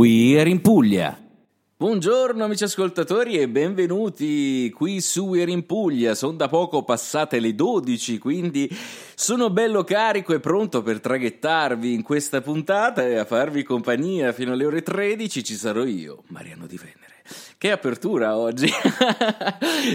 We 0.00 0.40
Are 0.40 0.48
in 0.48 0.62
Puglia. 0.62 1.14
Buongiorno 1.76 2.42
amici 2.42 2.64
ascoltatori 2.64 3.36
e 3.36 3.50
benvenuti 3.50 4.72
qui 4.74 5.02
su 5.02 5.26
We 5.26 5.42
Are 5.42 5.50
in 5.50 5.66
Puglia. 5.66 6.14
Sono 6.14 6.38
da 6.38 6.48
poco 6.48 6.84
passate 6.84 7.38
le 7.38 7.54
12, 7.54 8.16
quindi 8.16 8.66
sono 9.14 9.50
bello 9.50 9.84
carico 9.84 10.32
e 10.32 10.40
pronto 10.40 10.80
per 10.80 11.00
traghettarvi 11.00 11.92
in 11.92 12.02
questa 12.02 12.40
puntata 12.40 13.06
e 13.06 13.18
a 13.18 13.26
farvi 13.26 13.62
compagnia 13.62 14.32
fino 14.32 14.52
alle 14.52 14.64
ore 14.64 14.80
13 14.80 15.44
ci 15.44 15.54
sarò 15.54 15.84
io, 15.84 16.22
Mariano 16.28 16.66
Di 16.66 16.78
Venere. 16.78 17.09
Che 17.60 17.70
apertura 17.70 18.38
oggi! 18.38 18.68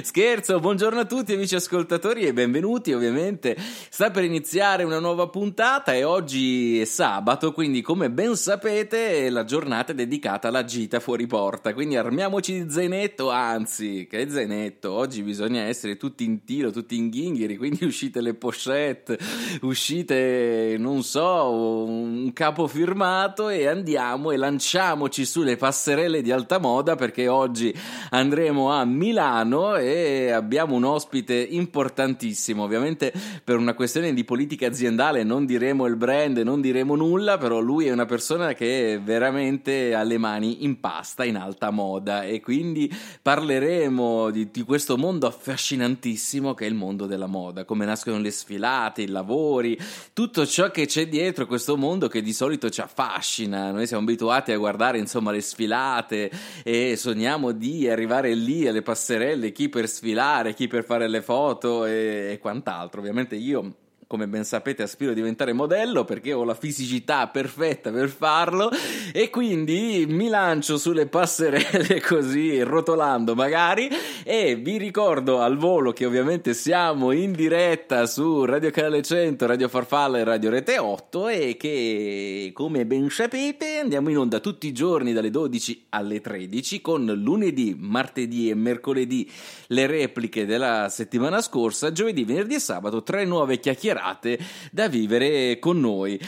Scherzo, 0.04 0.60
buongiorno 0.60 1.00
a 1.00 1.06
tutti 1.06 1.34
amici 1.34 1.56
ascoltatori 1.56 2.22
e 2.22 2.32
benvenuti 2.32 2.94
ovviamente. 2.94 3.58
Sta 3.58 4.12
per 4.12 4.24
iniziare 4.24 4.84
una 4.84 5.00
nuova 5.00 5.30
puntata 5.30 5.92
e 5.96 6.04
oggi 6.04 6.80
è 6.80 6.86
sabato, 6.86 7.54
quindi 7.54 7.82
come 7.82 8.12
ben 8.12 8.36
sapete 8.36 9.32
la 9.32 9.46
giornata 9.46 9.94
è 9.94 9.96
dedicata 9.96 10.50
alla 10.50 10.64
gita 10.64 11.00
fuori 11.00 11.26
porta, 11.26 11.74
quindi 11.74 11.96
armiamoci 11.96 12.66
di 12.66 12.70
zainetto, 12.70 13.32
anzi, 13.32 14.06
che 14.08 14.30
zainetto, 14.30 14.92
oggi 14.92 15.24
bisogna 15.24 15.64
essere 15.64 15.98
tutti 15.98 16.24
in 16.24 16.44
tiro, 16.44 16.70
tutti 16.70 16.96
in 16.96 17.10
ghingheri, 17.10 17.58
quindi 17.58 17.84
uscite 17.84 18.22
le 18.22 18.36
pochette, 18.36 19.18
uscite, 19.62 20.76
non 20.78 21.02
so, 21.02 21.52
un 21.52 22.32
capo 22.32 22.68
firmato 22.68 23.50
e 23.50 23.66
andiamo 23.66 24.30
e 24.30 24.38
lanciamoci 24.38 25.26
sulle 25.26 25.58
passerelle 25.58 26.22
di 26.22 26.32
alta 26.32 26.60
moda 26.60 26.94
perché 26.94 27.28
oggi 27.28 27.54
oggi 27.56 27.74
andremo 28.10 28.70
a 28.70 28.84
Milano 28.84 29.78
e 29.78 30.30
abbiamo 30.30 30.76
un 30.76 30.84
ospite 30.84 31.36
importantissimo. 31.36 32.64
Ovviamente 32.64 33.14
per 33.46 33.56
una 33.56 33.74
questione 33.74 34.14
di 34.14 34.26
politica 34.26 34.68
aziendale 34.68 35.24
non 35.24 35.46
diremo 35.46 35.86
il 35.86 35.96
brand, 35.96 36.38
non 36.40 36.60
diremo 36.60 36.96
nulla, 36.96 37.38
però 37.38 37.62
lui 37.62 37.88
è 37.88 37.94
una 37.94 38.06
persona 38.06 38.52
che 38.54 39.00
veramente 39.02 39.96
ha 39.96 40.04
le 40.04 40.18
mani 40.18 40.66
in 40.66 40.82
pasta 40.82 41.24
in 41.24 41.38
alta 41.38 41.70
moda 41.70 42.24
e 42.24 42.42
quindi 42.42 42.94
parleremo 43.22 44.32
di, 44.32 44.50
di 44.52 44.64
questo 44.64 44.98
mondo 44.98 45.26
affascinantissimo 45.26 46.54
che 46.54 46.66
è 46.66 46.68
il 46.68 46.76
mondo 46.76 47.06
della 47.06 47.28
moda, 47.28 47.64
come 47.64 47.86
nascono 47.86 48.20
le 48.20 48.32
sfilate, 48.32 49.04
i 49.04 49.08
lavori, 49.08 49.80
tutto 50.12 50.46
ciò 50.46 50.72
che 50.72 50.88
c'è 50.88 51.08
dietro 51.08 51.46
questo 51.46 51.78
mondo 51.78 52.10
che 52.10 52.22
di 52.22 52.34
solito 52.34 52.70
ci 52.70 52.82
affascina. 52.82 53.72
Noi 53.72 53.88
siamo 53.88 54.04
abituati 54.04 54.52
a 54.52 54.58
guardare 54.58 54.98
insomma 54.98 55.32
le 55.32 55.40
sfilate 55.40 56.30
e 56.64 56.98
sogniamo 56.98 57.45
cerchiamo 57.46 57.52
di 57.52 57.90
arrivare 57.90 58.34
lì 58.34 58.68
alle 58.68 58.82
passerelle, 58.82 59.52
chi 59.52 59.70
per 59.70 59.88
sfilare, 59.88 60.54
chi 60.54 60.68
per 60.68 60.84
fare 60.84 61.08
le 61.08 61.22
foto 61.22 61.86
e, 61.86 62.32
e 62.32 62.40
quant'altro. 62.40 63.02
Ovviamente 63.02 63.36
io 63.36 63.76
come 64.08 64.28
ben 64.28 64.44
sapete 64.44 64.84
aspiro 64.84 65.12
a 65.12 65.14
diventare 65.16 65.52
modello 65.52 66.06
perché 66.06 66.32
ho 66.32 66.44
la 66.44 66.54
fisicità 66.54 67.28
perfetta 67.28 67.92
per 67.92 68.10
farlo. 68.10 68.70
E 69.12 69.30
quindi 69.30 70.06
mi 70.08 70.28
lancio 70.28 70.78
sulle 70.78 71.08
passerelle 71.08 72.02
così 72.06 72.62
rotolando 72.62 73.34
magari. 73.34 73.90
E 74.24 74.56
vi 74.56 74.78
ricordo 74.78 75.42
al 75.42 75.58
volo 75.58 75.92
che 75.92 76.06
ovviamente 76.06 76.54
siamo 76.54 77.12
in 77.12 77.32
diretta 77.32 78.06
su 78.06 78.46
Radio 78.46 78.70
Canale 78.70 79.02
100, 79.02 79.46
Radio 79.48 79.68
Farfalla 79.68 80.20
e 80.20 80.24
Radio 80.24 80.50
Rete 80.52 80.78
8 80.78 81.28
e 81.28 81.58
che 81.58 82.52
come 82.54 82.86
ben 82.86 83.10
sapete 83.10 83.80
andiamo 83.80 84.10
in 84.10 84.18
onda 84.18 84.40
tutti 84.40 84.68
i 84.68 84.72
giorni 84.72 85.14
dalle 85.14 85.32
12 85.32 85.88
alle 85.90 86.22
13 86.22 86.82
con 86.82 87.06
lunedì, 87.06 87.76
martedì 87.78 88.50
e 88.50 88.56
mercoledì 88.56 89.30
le 89.68 89.88
repliche 89.88 90.46
della 90.46 90.90
settimana 90.90 91.42
scorsa, 91.42 91.92
giovedì, 91.92 92.24
venerdì 92.24 92.56
e 92.56 92.60
sabato 92.60 93.02
tre 93.02 93.26
nuove 93.26 93.60
chiacchierate 93.60 93.95
chiacchierate 93.96 94.40
da 94.72 94.88
vivere 94.88 95.58
con 95.60 95.80
noi. 95.80 96.20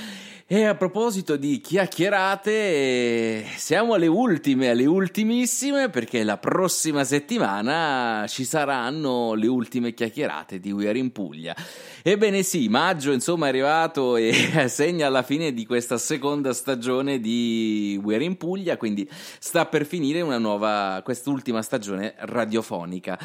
E 0.50 0.64
a 0.64 0.76
proposito 0.76 1.36
di 1.36 1.60
chiacchierate, 1.60 3.44
siamo 3.58 3.96
alle 3.96 4.08
ultime, 4.08 4.70
alle 4.70 4.86
ultimissime, 4.86 5.90
perché 5.90 6.24
la 6.24 6.38
prossima 6.38 7.04
settimana 7.04 8.26
ci 8.30 8.46
saranno 8.46 9.34
le 9.34 9.48
ultime 9.48 9.94
chiacchierate 9.94 10.62
di 10.62 10.72
We 10.72 10.88
Are 10.88 10.98
in 10.98 11.12
Puglia. 11.12 11.54
Ebbene 12.02 12.44
sì, 12.44 12.70
maggio 12.70 13.12
insomma 13.12 13.48
è 13.48 13.50
arrivato 13.50 14.16
e 14.16 14.32
segna 14.72 15.10
la 15.10 15.22
fine 15.22 15.54
di 15.54 15.66
questa 15.66 15.98
seconda 15.98 16.54
stagione 16.54 17.20
di 17.20 18.00
We 18.02 18.16
Are 18.16 18.24
in 18.24 18.38
Puglia, 18.38 18.78
quindi 18.78 19.06
sta 19.40 19.66
per 19.66 19.86
finire 19.86 20.22
una 20.22 20.38
nuova, 20.38 21.02
quest'ultima 21.04 21.62
stagione 21.62 22.14
radiofonica 22.20 23.20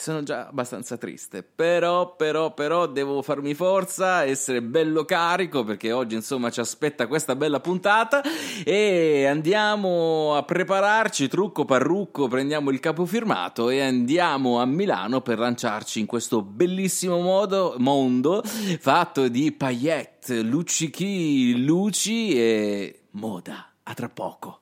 sono 0.00 0.22
già 0.22 0.48
abbastanza 0.48 0.96
triste. 0.96 1.42
Però, 1.42 2.14
però, 2.16 2.52
però 2.52 2.86
devo 2.86 3.22
farmi 3.22 3.54
forza, 3.54 4.24
essere 4.24 4.62
bello 4.62 5.04
carico 5.04 5.64
perché 5.64 5.92
oggi 5.92 6.14
insomma 6.14 6.50
ci 6.50 6.60
aspetta 6.60 7.06
questa 7.06 7.36
bella 7.36 7.60
puntata 7.60 8.22
e 8.64 9.26
andiamo 9.26 10.34
a 10.36 10.42
prepararci, 10.42 11.28
trucco 11.28 11.64
parrucco, 11.64 12.28
prendiamo 12.28 12.70
il 12.70 12.80
capo 12.80 13.04
firmato 13.04 13.70
e 13.70 13.80
andiamo 13.80 14.60
a 14.60 14.66
Milano 14.66 15.20
per 15.20 15.38
lanciarci 15.38 16.00
in 16.00 16.06
questo 16.06 16.42
bellissimo 16.42 17.20
modo, 17.20 17.74
mondo 17.78 18.42
fatto 18.44 19.28
di 19.28 19.52
paillette, 19.52 20.42
luccichi, 20.42 21.64
luci 21.64 22.34
e 22.36 23.00
moda. 23.12 23.66
A 23.82 23.94
tra 23.94 24.08
poco. 24.08 24.59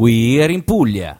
We 0.00 0.40
are 0.40 0.48
in 0.52 0.62
Puglia. 0.62 1.18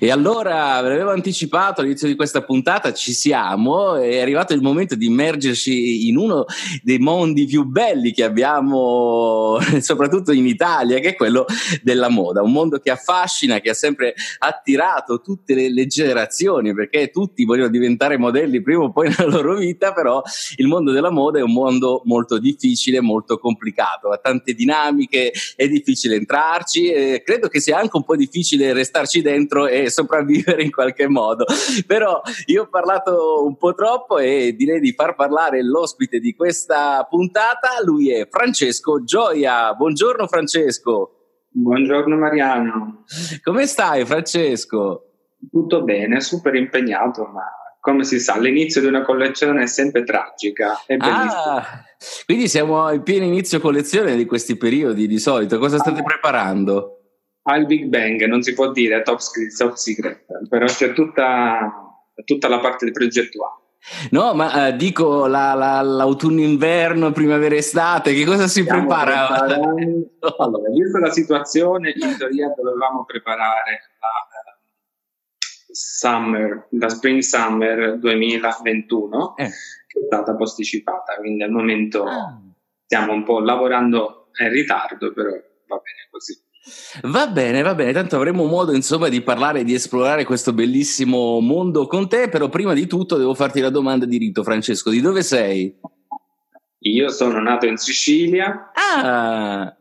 E 0.00 0.10
allora 0.10 0.74
avevo 0.74 1.10
anticipato 1.10 1.80
all'inizio 1.80 2.08
di 2.08 2.14
questa 2.14 2.42
puntata, 2.42 2.92
ci 2.92 3.12
siamo, 3.12 3.96
è 3.96 4.20
arrivato 4.20 4.52
il 4.52 4.60
momento 4.60 4.94
di 4.94 5.06
immergerci 5.06 6.08
in 6.08 6.16
uno 6.16 6.44
dei 6.82 6.98
mondi 6.98 7.46
più 7.46 7.64
belli 7.64 8.12
che 8.12 8.24
abbiamo, 8.24 9.58
soprattutto 9.80 10.32
in 10.32 10.46
Italia, 10.46 10.98
che 10.98 11.10
è 11.10 11.14
quello 11.16 11.46
della 11.82 12.08
moda, 12.08 12.42
un 12.42 12.52
mondo 12.52 12.78
che 12.78 12.90
affascina, 12.90 13.60
che 13.60 13.70
ha 13.70 13.74
sempre 13.74 14.14
attirato 14.38 15.20
tutte 15.20 15.54
le, 15.54 15.72
le 15.72 15.86
generazioni, 15.86 16.74
perché 16.74 17.10
tutti 17.10 17.44
vogliono 17.44 17.68
diventare 17.68 18.18
modelli 18.18 18.62
prima 18.62 18.84
o 18.84 18.92
poi 18.92 19.08
nella 19.08 19.30
loro 19.30 19.56
vita, 19.56 19.92
però 19.92 20.22
il 20.56 20.66
mondo 20.66 20.92
della 20.92 21.10
moda 21.10 21.38
è 21.38 21.42
un 21.42 21.52
mondo 21.52 22.02
molto 22.04 22.38
difficile, 22.38 23.00
molto 23.00 23.38
complicato, 23.38 24.10
ha 24.10 24.18
tante 24.18 24.52
dinamiche, 24.52 25.32
è 25.56 25.66
difficile 25.68 26.16
entrarci, 26.16 26.90
e 26.90 27.22
credo 27.24 27.48
che 27.48 27.60
sia 27.60 27.78
anche 27.78 27.96
un 27.96 28.04
po' 28.04 28.16
difficile 28.16 28.72
restarci 28.72 29.22
dentro 29.22 29.66
e 29.66 29.77
sopravvivere 29.86 30.62
in 30.62 30.70
qualche 30.70 31.08
modo. 31.08 31.44
Però 31.86 32.20
io 32.46 32.62
ho 32.62 32.68
parlato 32.68 33.44
un 33.44 33.56
po' 33.56 33.74
troppo 33.74 34.18
e 34.18 34.54
direi 34.56 34.80
di 34.80 34.92
far 34.92 35.14
parlare 35.14 35.62
l'ospite 35.62 36.18
di 36.18 36.34
questa 36.34 37.06
puntata. 37.08 37.82
Lui 37.84 38.12
è 38.12 38.26
Francesco 38.28 39.02
Gioia. 39.04 39.72
Buongiorno 39.74 40.26
Francesco. 40.26 41.12
Buongiorno 41.50 42.16
Mariano. 42.16 43.04
Come 43.42 43.66
stai 43.66 44.04
Francesco? 44.04 45.04
Tutto 45.50 45.82
bene, 45.82 46.20
super 46.20 46.54
impegnato, 46.54 47.24
ma 47.24 47.44
come 47.80 48.04
si 48.04 48.18
sa, 48.18 48.38
l'inizio 48.38 48.80
di 48.80 48.86
una 48.86 49.02
collezione 49.02 49.62
è 49.62 49.66
sempre 49.66 50.04
tragica. 50.04 50.82
È 50.84 50.96
ah, 50.98 51.64
quindi 52.26 52.48
siamo 52.48 52.90
in 52.90 53.02
pieno 53.02 53.24
inizio 53.24 53.60
collezione 53.60 54.14
di 54.14 54.26
questi 54.26 54.56
periodi 54.56 55.06
di 55.06 55.18
solito. 55.18 55.58
Cosa 55.58 55.78
state 55.78 56.00
ah. 56.00 56.02
preparando? 56.02 56.97
Al 57.48 57.66
Big 57.66 57.86
Bang, 57.86 58.22
non 58.26 58.42
si 58.42 58.52
può 58.52 58.70
dire 58.72 59.02
top, 59.02 59.20
top 59.56 59.74
secret, 59.74 60.24
però 60.48 60.66
c'è 60.66 60.92
tutta, 60.92 61.94
tutta 62.24 62.48
la 62.48 62.58
parte 62.58 62.90
progettuale. 62.90 63.56
No, 64.10 64.34
ma 64.34 64.68
uh, 64.68 64.76
dico 64.76 65.26
la, 65.26 65.54
la, 65.54 65.80
l'autunno-inverno, 65.80 67.10
primavera-estate, 67.10 68.12
che 68.12 68.24
cosa 68.24 68.46
si 68.46 68.62
Stiamo 68.62 68.86
prepara? 68.86 69.28
Allora, 70.38 70.70
vista 70.70 70.98
la 70.98 71.10
situazione, 71.10 71.94
in 71.96 72.16
teoria 72.18 72.52
dovevamo 72.54 73.04
preparare 73.04 73.80
la 73.98 74.08
uh, 74.50 75.70
summer, 75.70 76.66
la 76.72 76.88
spring 76.90 77.20
summer 77.20 77.98
2021, 77.98 79.36
eh. 79.36 79.44
che 79.86 80.00
è 80.00 80.04
stata 80.04 80.36
posticipata, 80.36 81.14
quindi 81.16 81.44
al 81.44 81.50
momento 81.50 82.04
ah. 82.04 82.38
stiamo 82.84 83.12
un 83.12 83.22
po' 83.22 83.40
lavorando 83.40 84.28
in 84.38 84.50
ritardo, 84.50 85.12
però 85.12 85.30
va 85.30 85.76
bene 85.76 86.08
così. 86.10 86.38
Va 87.02 87.26
bene, 87.28 87.62
va 87.62 87.74
bene, 87.74 87.92
tanto 87.92 88.16
avremo 88.16 88.44
modo 88.44 88.74
insomma 88.74 89.08
di 89.08 89.20
parlare, 89.20 89.64
di 89.64 89.74
esplorare 89.74 90.24
questo 90.24 90.52
bellissimo 90.52 91.40
mondo 91.40 91.86
con 91.86 92.08
te, 92.08 92.28
però 92.28 92.48
prima 92.48 92.74
di 92.74 92.86
tutto 92.86 93.16
devo 93.16 93.34
farti 93.34 93.60
la 93.60 93.70
domanda 93.70 94.06
di 94.06 94.18
rito, 94.18 94.42
Francesco, 94.42 94.90
di 94.90 95.00
dove 95.00 95.22
sei? 95.22 95.78
Io 96.80 97.08
sono 97.08 97.40
nato 97.40 97.66
in 97.66 97.76
Sicilia. 97.76 98.70
Ah! 98.72 99.74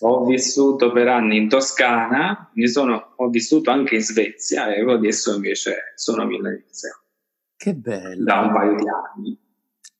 Ho 0.00 0.24
vissuto 0.24 0.92
per 0.92 1.08
anni 1.08 1.36
in 1.36 1.48
Toscana, 1.48 2.50
sono, 2.64 3.12
ho 3.16 3.28
vissuto 3.28 3.70
anche 3.70 3.96
in 3.96 4.00
Svezia 4.00 4.72
e 4.74 4.80
adesso 4.80 5.34
invece 5.34 5.92
sono 5.94 6.24
milanese. 6.24 7.02
Che 7.56 7.74
bello! 7.74 8.24
Da 8.24 8.40
un 8.40 8.52
paio 8.52 8.76
di 8.76 8.84
anni. 8.88 9.38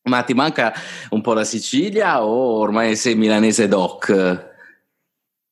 Ma 0.05 0.23
ti 0.23 0.33
manca 0.33 0.73
un 1.11 1.21
po' 1.21 1.35
la 1.35 1.45
Sicilia 1.45 2.25
o 2.25 2.61
ormai 2.61 2.97
sei 2.97 3.15
milanese 3.15 3.69
doc? 3.69 4.48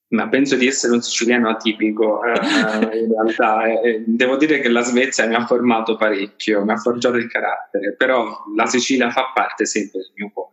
Ma 0.09 0.29
penso 0.29 0.55
di 0.57 0.67
essere 0.67 0.93
un 0.93 1.03
siciliano 1.03 1.49
atipico 1.49 2.23
eh, 2.25 2.33
eh 2.33 2.99
in 2.99 3.13
realtà. 3.13 3.65
Eh, 3.83 4.05
devo 4.07 4.37
dire 4.37 4.61
che 4.61 4.69
la 4.69 4.83
Svezia 4.83 5.27
mi 5.27 5.35
ha 5.35 5.47
formato 5.47 5.97
parecchio, 5.97 6.65
mi 6.65 6.73
ha 6.73 6.77
forgiato 6.77 7.17
il 7.17 7.29
carattere, 7.29 7.95
però 7.95 8.45
la 8.55 8.67
Sicilia 8.67 9.11
fa 9.11 9.33
parte 9.35 9.67
sempre 9.67 10.01
del 10.01 10.13
mio 10.15 10.31
cuore. 10.33 10.53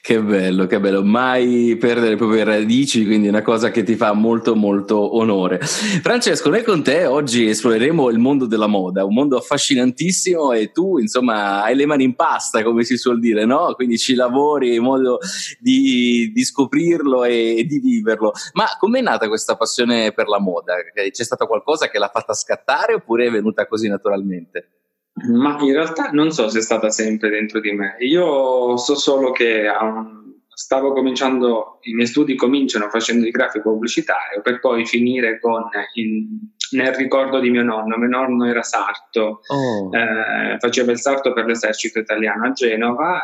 Che 0.00 0.20
bello, 0.20 0.66
che 0.66 0.80
bello, 0.80 1.04
mai 1.04 1.76
perdere 1.78 2.10
le 2.10 2.16
proprie 2.16 2.42
radici, 2.42 3.06
quindi 3.06 3.28
una 3.28 3.42
cosa 3.42 3.70
che 3.70 3.84
ti 3.84 3.94
fa 3.94 4.12
molto 4.12 4.56
molto 4.56 5.16
onore. 5.16 5.60
Francesco, 5.60 6.50
noi 6.50 6.64
con 6.64 6.82
te 6.82 7.06
oggi 7.06 7.48
esploreremo 7.48 8.10
il 8.10 8.18
mondo 8.18 8.46
della 8.46 8.66
moda, 8.66 9.04
un 9.04 9.14
mondo 9.14 9.36
affascinantissimo 9.36 10.50
e 10.50 10.72
tu 10.72 10.98
insomma 10.98 11.62
hai 11.62 11.76
le 11.76 11.86
mani 11.86 12.02
in 12.02 12.16
pasta, 12.16 12.64
come 12.64 12.82
si 12.82 12.96
suol 12.96 13.20
dire, 13.20 13.44
no? 13.44 13.74
Quindi 13.74 13.96
ci 13.96 14.16
lavori 14.16 14.74
in 14.74 14.82
modo 14.82 15.20
di, 15.60 16.32
di 16.34 16.44
scoprirlo 16.44 17.22
e, 17.22 17.64
di 17.64 17.78
viverlo. 17.78 18.32
Ma 18.54 18.66
com'è 18.76 19.00
nata 19.00 19.28
questa 19.28 19.56
passione 19.56 20.12
per 20.12 20.26
la 20.26 20.40
moda? 20.40 20.74
C'è 20.92 21.24
stato 21.24 21.46
qualcosa 21.46 21.88
che 21.88 21.98
l'ha 22.00 22.10
fatta 22.12 22.34
scattare 22.34 22.94
oppure 22.94 23.26
è 23.26 23.30
venuta 23.30 23.68
così 23.68 23.86
naturalmente? 23.86 24.83
Ma 25.14 25.56
in 25.60 25.72
realtà 25.72 26.10
non 26.10 26.32
so 26.32 26.48
se 26.48 26.58
è 26.58 26.62
stata 26.62 26.90
sempre 26.90 27.30
dentro 27.30 27.60
di 27.60 27.72
me. 27.72 27.96
Io 28.00 28.76
so 28.76 28.96
solo 28.96 29.30
che 29.30 29.68
um, 29.68 30.40
stavo 30.48 30.92
cominciando, 30.92 31.78
i 31.82 31.94
miei 31.94 32.08
studi 32.08 32.34
cominciano 32.34 32.88
facendo 32.88 33.24
il 33.24 33.30
grafico 33.30 33.70
pubblicitario 33.70 34.40
per 34.42 34.58
poi 34.58 34.84
finire 34.86 35.38
con 35.38 35.68
in, 35.94 36.26
nel 36.72 36.94
ricordo 36.94 37.38
di 37.38 37.50
mio 37.50 37.62
nonno. 37.62 37.96
Mio 37.96 38.08
nonno 38.08 38.44
era 38.46 38.62
sarto, 38.62 39.40
oh. 39.46 39.96
eh, 39.96 40.58
faceva 40.58 40.90
il 40.90 40.98
sarto 40.98 41.32
per 41.32 41.44
l'esercito 41.46 42.00
italiano 42.00 42.46
a 42.46 42.52
Genova. 42.52 43.22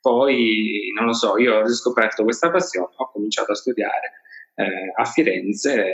Poi, 0.00 0.92
non 0.94 1.06
lo 1.06 1.14
so, 1.14 1.38
io 1.38 1.56
ho 1.56 1.62
riscoperto 1.62 2.22
questa 2.22 2.50
passione, 2.50 2.92
ho 2.96 3.10
cominciato 3.10 3.52
a 3.52 3.56
studiare 3.56 4.12
eh, 4.54 4.92
a 4.94 5.04
Firenze 5.04 5.92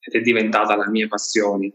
ed 0.00 0.14
è 0.14 0.20
diventata 0.20 0.76
la 0.76 0.88
mia 0.88 1.06
passione. 1.08 1.72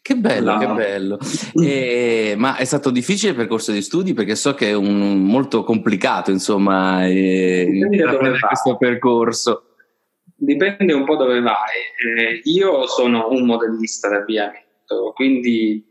Che 0.00 0.14
bello, 0.16 0.52
no. 0.52 0.58
che 0.58 0.66
bello. 0.66 1.18
E, 1.54 2.34
ma 2.36 2.56
è 2.56 2.64
stato 2.64 2.90
difficile 2.90 3.30
il 3.30 3.36
percorso 3.36 3.72
di 3.72 3.82
studi 3.82 4.14
perché 4.14 4.34
so 4.36 4.54
che 4.54 4.70
è 4.70 4.72
un, 4.74 5.22
molto 5.22 5.64
complicato, 5.64 6.30
insomma, 6.30 7.06
eh, 7.06 7.68
questo 8.40 8.76
percorso. 8.76 9.64
Dipende 10.34 10.92
un 10.92 11.04
po' 11.04 11.16
dove 11.16 11.40
vai. 11.40 11.76
Eh, 12.16 12.40
io 12.44 12.86
sono 12.86 13.28
un 13.30 13.44
modellista 13.44 14.08
d'avviamento, 14.08 15.12
quindi 15.14 15.84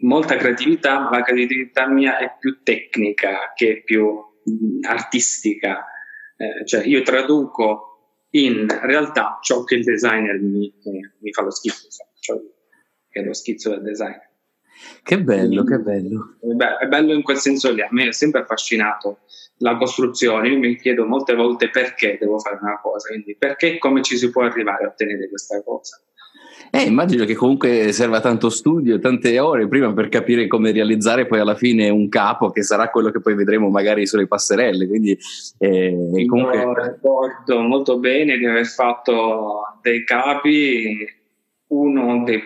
molta 0.00 0.36
creatività, 0.36 1.00
ma 1.00 1.10
la 1.10 1.22
creatività 1.22 1.88
mia 1.88 2.18
è 2.18 2.36
più 2.38 2.62
tecnica 2.62 3.52
che 3.54 3.82
più 3.84 4.04
mh, 4.04 4.86
artistica. 4.86 5.84
Eh, 6.36 6.66
cioè 6.66 6.84
io 6.84 7.02
traduco 7.02 7.96
in 8.30 8.66
realtà 8.82 9.38
ciò 9.40 9.64
che 9.64 9.76
il 9.76 9.84
designer 9.84 10.38
mi, 10.40 10.72
mi 11.20 11.32
fa 11.32 11.42
lo 11.42 11.50
schifo. 11.50 11.88
Cioè, 12.20 12.38
che 13.16 13.22
è 13.22 13.24
lo 13.24 13.32
schizzo 13.32 13.70
del 13.70 13.82
design. 13.82 14.18
Che 15.02 15.22
bello, 15.22 15.64
che 15.64 15.78
bello. 15.78 16.36
Beh, 16.42 16.76
è 16.78 16.86
bello 16.86 17.14
in 17.14 17.22
quel 17.22 17.38
senso 17.38 17.72
lì, 17.72 17.80
a 17.80 17.88
me 17.90 18.08
è 18.08 18.12
sempre 18.12 18.42
affascinato 18.42 19.20
la 19.58 19.78
costruzione, 19.78 20.48
io 20.48 20.58
mi 20.58 20.76
chiedo 20.76 21.06
molte 21.06 21.34
volte 21.34 21.70
perché 21.70 22.18
devo 22.20 22.38
fare 22.38 22.58
una 22.60 22.78
cosa, 22.82 23.08
quindi 23.08 23.34
perché 23.38 23.74
e 23.76 23.78
come 23.78 24.02
ci 24.02 24.18
si 24.18 24.28
può 24.28 24.42
arrivare 24.42 24.84
a 24.84 24.88
ottenere 24.88 25.30
questa 25.30 25.62
cosa. 25.62 25.98
Eh, 26.70 26.82
immagino 26.82 27.24
che 27.24 27.34
comunque 27.34 27.92
serva 27.92 28.20
tanto 28.20 28.50
studio, 28.50 28.98
tante 28.98 29.38
ore 29.38 29.66
prima 29.66 29.94
per 29.94 30.08
capire 30.08 30.46
come 30.46 30.72
realizzare 30.72 31.26
poi 31.26 31.38
alla 31.38 31.54
fine 31.54 31.88
un 31.88 32.08
capo 32.08 32.50
che 32.50 32.62
sarà 32.62 32.90
quello 32.90 33.10
che 33.10 33.20
poi 33.20 33.34
vedremo 33.34 33.70
magari 33.70 34.06
sulle 34.06 34.26
passerelle. 34.26 34.86
Quindi, 34.86 35.16
eh, 35.58 36.26
comunque... 36.26 36.58
Io 36.58 36.74
ricordo 36.74 37.60
molto 37.60 37.98
bene 37.98 38.36
di 38.36 38.44
aver 38.44 38.66
fatto 38.66 39.78
dei 39.80 40.04
capi, 40.04 41.06
uno 41.68 42.24
dei 42.24 42.42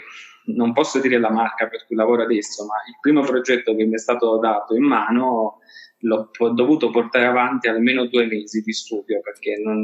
non 0.47 0.73
posso 0.73 1.01
dire 1.01 1.19
la 1.19 1.31
marca 1.31 1.69
per 1.69 1.87
cui 1.87 1.97
lavoro 1.97 2.23
adesso, 2.23 2.65
ma 2.67 2.75
il 2.89 2.97
primo 3.01 3.23
progetto 3.23 3.75
che 3.75 3.85
mi 3.85 3.95
è 3.95 3.99
stato 3.99 4.39
dato 4.39 4.75
in 4.75 4.85
mano 4.85 5.59
l'ho 6.05 6.31
dovuto 6.55 6.91
portare 6.91 7.27
avanti 7.27 7.69
almeno 7.69 8.07
due 8.07 8.27
mesi 8.27 8.63
di 8.63 8.73
studio 8.73 9.21
perché 9.21 9.61
non, 9.63 9.83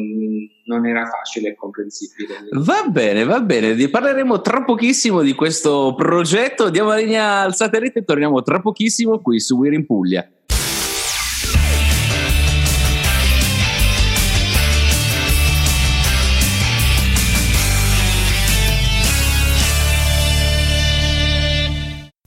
non, 0.65 0.87
era 0.87 1.05
facile 1.05 1.51
e 1.51 1.55
comprensibile. 1.55 2.49
Va 2.53 2.87
bene, 2.89 3.25
va 3.25 3.41
bene, 3.41 3.89
parleremo 3.89 4.41
tra 4.41 4.65
pochissimo 4.65 5.23
di 5.23 5.35
questo 5.35 5.95
progetto. 5.95 6.71
Diamo 6.71 6.91
la 6.91 6.97
linea 6.97 7.41
al 7.41 7.55
satellite 7.55 7.99
e 7.99 8.05
torniamo 8.05 8.43
tra 8.43 8.61
pochissimo 8.61 9.21
qui 9.21 9.41
su 9.41 9.57
We're 9.57 9.77
in 9.77 9.85
Puglia. 9.85 10.27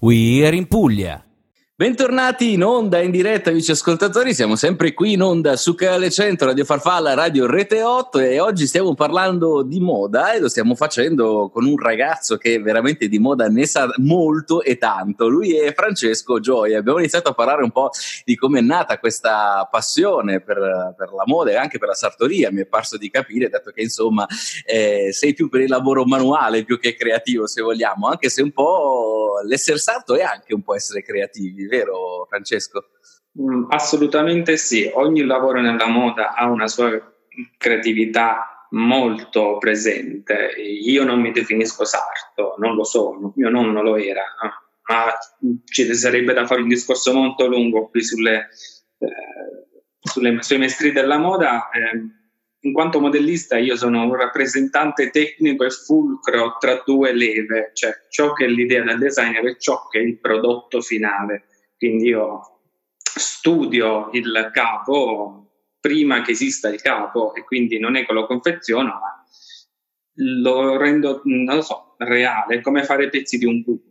We're 0.01 0.53
in 0.53 0.65
Puglia. 0.65 1.28
Bentornati 1.79 2.51
in 2.51 2.63
onda, 2.65 2.99
in 2.99 3.09
diretta, 3.09 3.51
amici 3.51 3.71
ascoltatori. 3.71 4.33
Siamo 4.33 4.57
sempre 4.57 4.93
qui 4.93 5.13
in 5.13 5.21
onda 5.21 5.55
su 5.55 5.75
Canale 5.75 6.11
100, 6.11 6.47
Radio 6.47 6.65
Farfalla, 6.65 7.13
Radio 7.13 7.45
Rete 7.45 7.81
8 7.81 8.19
e 8.19 8.41
oggi 8.41 8.67
stiamo 8.67 8.95
parlando 8.95 9.61
di 9.61 9.79
moda 9.79 10.33
e 10.33 10.41
lo 10.41 10.49
stiamo 10.49 10.75
facendo 10.75 11.49
con 11.49 11.63
un 11.63 11.77
ragazzo 11.77 12.35
che 12.35 12.59
veramente 12.59 13.07
di 13.07 13.17
moda 13.17 13.47
ne 13.47 13.65
sa 13.65 13.89
molto 13.99 14.61
e 14.61 14.77
tanto. 14.77 15.29
Lui 15.29 15.55
è 15.55 15.73
Francesco 15.73 16.41
Gioia. 16.41 16.79
Abbiamo 16.79 16.99
iniziato 16.99 17.29
a 17.29 17.33
parlare 17.33 17.63
un 17.63 17.71
po' 17.71 17.91
di 18.25 18.35
come 18.35 18.59
è 18.59 18.61
nata 18.61 18.99
questa 18.99 19.65
passione 19.71 20.41
per, 20.41 20.95
per, 20.97 21.13
la 21.13 21.23
moda 21.27 21.51
e 21.51 21.55
anche 21.55 21.77
per 21.77 21.87
la 21.87 21.93
sartoria. 21.93 22.51
Mi 22.51 22.59
è 22.59 22.65
parso 22.65 22.97
di 22.97 23.09
capire, 23.09 23.47
dato 23.47 23.71
che 23.71 23.83
insomma 23.83 24.27
eh, 24.65 25.13
sei 25.13 25.33
più 25.33 25.47
per 25.47 25.61
il 25.61 25.69
lavoro 25.69 26.03
manuale 26.03 26.65
più 26.65 26.77
che 26.77 26.93
creativo, 26.93 27.47
se 27.47 27.61
vogliamo, 27.61 28.09
anche 28.09 28.27
se 28.27 28.41
un 28.41 28.51
po' 28.51 29.39
l'essere 29.45 29.77
sarto 29.77 30.17
è 30.17 30.23
anche 30.23 30.53
un 30.53 30.61
po' 30.61 30.75
essere 30.75 31.01
creativi 31.01 31.67
vero 31.69 32.25
Francesco? 32.27 32.89
Mm, 33.39 33.67
assolutamente 33.69 34.57
sì, 34.57 34.89
ogni 34.93 35.23
lavoro 35.23 35.61
nella 35.61 35.87
moda 35.87 36.33
ha 36.33 36.49
una 36.49 36.67
sua 36.67 36.91
creatività 37.57 38.67
molto 38.71 39.57
presente. 39.57 40.53
Io 40.57 41.03
non 41.03 41.21
mi 41.21 41.31
definisco 41.31 41.85
sarto, 41.85 42.55
non 42.57 42.75
lo 42.75 42.83
sono, 42.83 43.31
mio 43.35 43.49
nonno 43.49 43.81
lo 43.81 43.95
era, 43.95 44.23
ma 44.87 45.17
ci 45.65 45.93
sarebbe 45.95 46.33
da 46.33 46.45
fare 46.45 46.61
un 46.61 46.67
discorso 46.67 47.13
molto 47.13 47.47
lungo 47.47 47.89
qui 47.89 48.03
sulle, 48.03 48.49
eh, 48.97 49.67
sulle, 49.99 50.41
sui 50.41 50.57
mestri 50.57 50.91
della 50.91 51.17
moda. 51.17 51.69
Eh, 51.69 52.17
in 52.63 52.73
quanto 52.73 52.99
modellista 52.99 53.57
io 53.57 53.77
sono 53.77 54.03
un 54.03 54.15
rappresentante 54.15 55.11
tecnico 55.11 55.63
e 55.63 55.69
fulcro 55.69 56.57
tra 56.59 56.81
due 56.85 57.13
leve, 57.13 57.71
cioè 57.73 57.93
ciò 58.09 58.33
che 58.33 58.45
è 58.45 58.47
l'idea 58.49 58.83
del 58.83 58.97
designer 58.97 59.45
e 59.45 59.57
ciò 59.57 59.87
che 59.87 59.99
è 59.99 60.01
il 60.01 60.19
prodotto 60.19 60.81
finale. 60.81 61.45
Quindi 61.79 62.07
io 62.07 62.41
studio 63.01 64.09
il 64.11 64.49
capo 64.53 65.39
prima 65.79 66.21
che 66.21 66.31
esista 66.31 66.67
il 66.67 66.81
capo 66.81 67.33
e 67.33 67.45
quindi 67.45 67.79
non 67.79 67.95
è 67.95 68.05
che 68.05 68.11
lo 68.11 68.25
confeziono, 68.25 68.89
ma 68.89 69.25
lo 70.15 70.75
rendo, 70.75 71.21
non 71.23 71.55
lo 71.55 71.61
so, 71.61 71.95
reale, 71.99 72.59
come 72.59 72.83
fare 72.83 73.07
pezzi 73.07 73.37
di 73.37 73.45
un 73.45 73.63
cubo. 73.63 73.87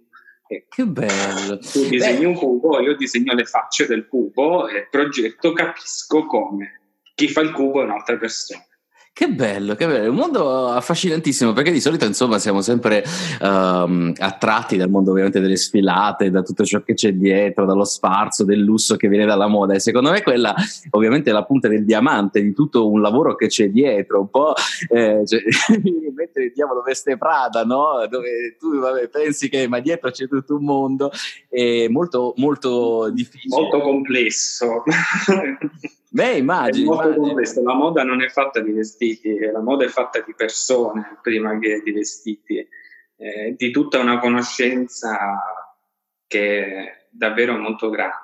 Che 0.46 0.86
bello! 0.86 1.58
Tu 1.58 1.88
disegni 1.88 2.20
Beh. 2.20 2.26
un 2.26 2.34
cubo, 2.34 2.80
io 2.80 2.94
disegno 2.94 3.32
le 3.34 3.44
facce 3.44 3.86
del 3.86 4.06
cubo 4.06 4.68
e 4.68 4.86
progetto, 4.90 5.52
capisco 5.52 6.26
come. 6.26 6.80
Chi 7.14 7.28
fa 7.28 7.40
il 7.40 7.52
cubo 7.52 7.80
è 7.80 7.84
un'altra 7.84 8.18
persona. 8.18 8.64
Che 9.18 9.28
bello, 9.28 9.74
che 9.74 9.84
bello, 9.84 10.04
è 10.04 10.08
un 10.08 10.14
mondo 10.14 10.68
affascinantissimo 10.68 11.52
perché 11.52 11.72
di 11.72 11.80
solito 11.80 12.04
insomma 12.04 12.38
siamo 12.38 12.60
sempre 12.60 13.02
um, 13.40 14.12
attratti 14.16 14.76
dal 14.76 14.90
mondo 14.90 15.10
ovviamente 15.10 15.40
delle 15.40 15.56
sfilate, 15.56 16.30
da 16.30 16.42
tutto 16.42 16.64
ciò 16.64 16.84
che 16.84 16.94
c'è 16.94 17.12
dietro, 17.14 17.66
dallo 17.66 17.82
sfarzo, 17.82 18.44
del 18.44 18.60
lusso 18.60 18.94
che 18.94 19.08
viene 19.08 19.26
dalla 19.26 19.48
moda 19.48 19.74
e 19.74 19.80
secondo 19.80 20.12
me 20.12 20.22
quella 20.22 20.54
ovviamente 20.90 21.30
è 21.30 21.32
la 21.32 21.42
punta 21.42 21.66
del 21.66 21.84
diamante 21.84 22.40
di 22.40 22.52
tutto 22.52 22.88
un 22.88 23.00
lavoro 23.00 23.34
che 23.34 23.48
c'è 23.48 23.70
dietro, 23.70 24.20
un 24.20 24.30
po' 24.30 24.54
eh, 24.88 25.22
cioè, 25.26 25.40
mentre 26.14 26.44
il 26.44 26.52
diavolo 26.54 26.82
veste 26.82 27.18
Prada, 27.18 27.64
no? 27.64 28.06
dove 28.08 28.54
tu 28.56 28.78
vabbè, 28.78 29.08
pensi 29.08 29.48
che 29.48 29.66
ma 29.66 29.80
dietro 29.80 30.12
c'è 30.12 30.28
tutto 30.28 30.54
un 30.54 30.62
mondo, 30.62 31.10
è 31.48 31.88
molto 31.88 32.34
molto 32.36 33.10
difficile. 33.10 33.62
Molto 33.62 33.80
complesso. 33.80 34.84
Beh, 36.10 36.38
immagini. 36.38 36.86
La 36.86 37.74
moda 37.74 38.02
non 38.02 38.22
è 38.22 38.28
fatta 38.28 38.60
di 38.60 38.72
vestiti, 38.72 39.38
la 39.38 39.60
moda 39.60 39.84
è 39.84 39.88
fatta 39.88 40.20
di 40.20 40.34
persone 40.34 41.18
prima 41.22 41.58
che 41.58 41.82
di 41.84 41.92
vestiti, 41.92 42.66
eh, 43.16 43.54
di 43.56 43.70
tutta 43.70 43.98
una 43.98 44.18
conoscenza 44.18 45.42
che 46.26 46.66
è 46.66 47.06
davvero 47.10 47.56
molto 47.58 47.90
grande. 47.90 48.16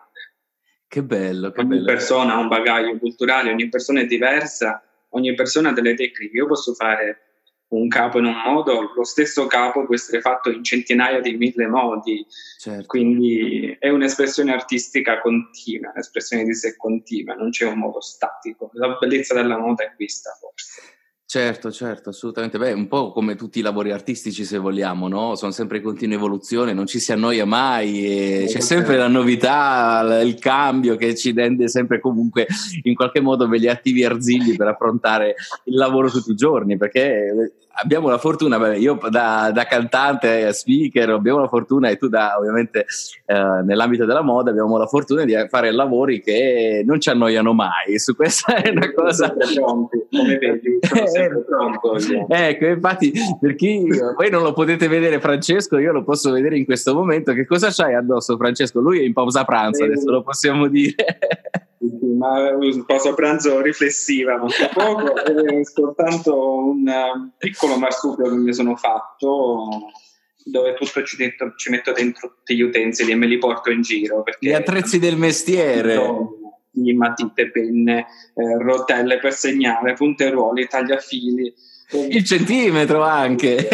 Che 0.86 1.02
bello. 1.02 1.50
Che 1.50 1.60
ogni 1.60 1.68
bello. 1.70 1.84
persona 1.84 2.34
ha 2.34 2.38
un 2.38 2.48
bagaglio 2.48 2.96
culturale, 2.98 3.50
ogni 3.50 3.68
persona 3.68 4.00
è 4.00 4.06
diversa, 4.06 4.82
ogni 5.10 5.34
persona 5.34 5.70
ha 5.70 5.72
delle 5.72 5.94
tecniche. 5.94 6.36
Io 6.36 6.46
posso 6.46 6.72
fare 6.74 7.33
un 7.68 7.88
capo 7.88 8.18
in 8.18 8.26
un 8.26 8.36
modo, 8.36 8.92
lo 8.94 9.04
stesso 9.04 9.46
capo 9.46 9.84
può 9.84 9.94
essere 9.94 10.20
fatto 10.20 10.50
in 10.50 10.62
centinaia 10.62 11.20
di 11.20 11.36
mille 11.36 11.66
modi, 11.66 12.24
certo. 12.58 12.86
quindi 12.86 13.76
è 13.78 13.88
un'espressione 13.88 14.52
artistica 14.52 15.20
continua, 15.20 15.90
un'espressione 15.92 16.44
di 16.44 16.54
sé 16.54 16.76
continua, 16.76 17.34
non 17.34 17.50
c'è 17.50 17.66
un 17.66 17.78
modo 17.78 18.00
statico. 18.00 18.70
La 18.74 18.96
bellezza 18.98 19.34
della 19.34 19.58
moda 19.58 19.84
è 19.84 19.92
questa 19.96 20.30
forse. 20.38 20.93
Certo, 21.26 21.72
certo, 21.72 22.10
assolutamente. 22.10 22.58
Beh, 22.58 22.72
un 22.72 22.86
po' 22.86 23.10
come 23.10 23.34
tutti 23.34 23.58
i 23.58 23.62
lavori 23.62 23.90
artistici, 23.90 24.44
se 24.44 24.58
vogliamo, 24.58 25.08
no? 25.08 25.34
Sono 25.34 25.52
sempre 25.52 25.78
in 25.78 25.82
continua 25.82 26.16
evoluzione, 26.16 26.74
non 26.74 26.86
ci 26.86 27.00
si 27.00 27.12
annoia 27.12 27.46
mai, 27.46 28.04
e 28.04 28.44
c'è 28.46 28.60
sempre 28.60 28.96
la 28.98 29.08
novità, 29.08 30.20
il 30.22 30.38
cambio 30.38 30.96
che 30.96 31.16
ci 31.16 31.32
rende 31.32 31.68
sempre 31.68 31.98
comunque 31.98 32.46
in 32.82 32.94
qualche 32.94 33.20
modo 33.20 33.48
belli 33.48 33.68
attivi 33.68 34.04
arzigli 34.04 34.54
per 34.54 34.68
affrontare 34.68 35.34
il 35.64 35.74
lavoro 35.74 36.10
tutti 36.10 36.30
i 36.30 36.36
giorni, 36.36 36.76
perché 36.76 37.54
abbiamo 37.74 38.08
la 38.08 38.18
fortuna, 38.18 38.58
beh, 38.58 38.78
io 38.78 38.98
da, 39.08 39.50
da, 39.52 39.64
cantante, 39.64 40.52
speaker, 40.52 41.10
abbiamo 41.10 41.40
la 41.40 41.48
fortuna 41.48 41.88
e 41.88 41.96
tu 41.96 42.08
da 42.08 42.36
ovviamente 42.38 42.86
eh, 43.26 43.62
nell'ambito 43.64 44.04
della 44.04 44.22
moda 44.22 44.50
abbiamo 44.50 44.76
la 44.78 44.86
fortuna 44.86 45.24
di 45.24 45.34
fare 45.48 45.72
lavori 45.72 46.20
che 46.20 46.82
non 46.86 47.00
ci 47.00 47.10
annoiano 47.10 47.52
mai, 47.52 47.98
su 47.98 48.14
questa 48.14 48.56
è 48.56 48.70
una 48.70 48.92
cosa... 48.92 49.34
Pronti, 49.54 50.06
come 50.10 50.38
vedi, 50.38 50.78
sono 50.82 51.06
sempre 51.06 51.42
pronto. 51.42 51.96
ecco, 52.28 52.66
infatti 52.66 53.12
per 53.40 53.54
chi 53.54 53.86
voi 54.16 54.30
non 54.30 54.42
lo 54.42 54.52
potete 54.52 54.88
vedere 54.88 55.20
Francesco, 55.20 55.78
io 55.78 55.92
lo 55.92 56.04
posso 56.04 56.30
vedere 56.30 56.56
in 56.56 56.64
questo 56.64 56.94
momento, 56.94 57.32
che 57.32 57.46
cosa 57.46 57.70
c'hai 57.70 57.94
addosso 57.94 58.36
Francesco? 58.36 58.80
Lui 58.80 59.00
è 59.00 59.02
in 59.02 59.12
pausa 59.12 59.44
pranzo, 59.44 59.84
adesso 59.84 60.10
lo 60.10 60.22
possiamo 60.22 60.68
dire 60.68 60.94
ma 62.16 62.50
un 62.50 62.84
pausa 62.84 63.14
pranzo 63.14 63.60
riflessiva, 63.60 64.40
so 64.48 64.68
poco, 64.72 65.14
è 65.24 65.64
soltanto 65.64 66.56
un 66.56 66.86
um, 66.86 67.32
piccolo 67.38 67.76
marsupio 67.76 68.28
che 68.28 68.36
mi 68.36 68.52
sono 68.52 68.76
fatto 68.76 69.90
dove 70.44 70.74
tutto 70.74 71.02
ci, 71.02 71.16
dentro, 71.16 71.54
ci, 71.56 71.70
metto 71.70 71.92
dentro 71.92 72.28
tutti 72.28 72.54
gli 72.54 72.60
utensili 72.60 73.12
e 73.12 73.16
me 73.16 73.26
li 73.26 73.38
porto 73.38 73.70
in 73.70 73.82
giro. 73.82 74.22
Gli 74.38 74.52
attrezzi 74.52 74.98
del 74.98 75.16
mestiere. 75.16 75.98
Matite, 76.96 77.50
penne, 77.50 78.06
eh, 78.34 78.58
rotelle 78.58 79.18
per 79.18 79.32
segnare, 79.32 79.94
punteruoli, 79.94 80.66
tagliafili 80.66 81.54
il 81.96 82.24
centimetro 82.24 83.02
anche 83.02 83.68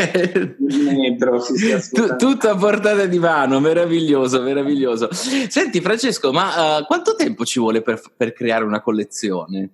il 0.58 0.82
metro 0.82 1.40
sì, 1.40 1.56
sì, 1.56 1.90
tutto 1.90 2.48
a 2.48 2.56
portata 2.56 3.06
di 3.06 3.18
mano 3.18 3.60
meraviglioso 3.60 4.42
meraviglioso 4.42 5.08
senti 5.12 5.80
Francesco 5.80 6.32
ma 6.32 6.78
uh, 6.78 6.84
quanto 6.84 7.14
tempo 7.14 7.44
ci 7.44 7.58
vuole 7.58 7.82
per, 7.82 8.00
per 8.16 8.32
creare 8.32 8.64
una 8.64 8.80
collezione? 8.80 9.70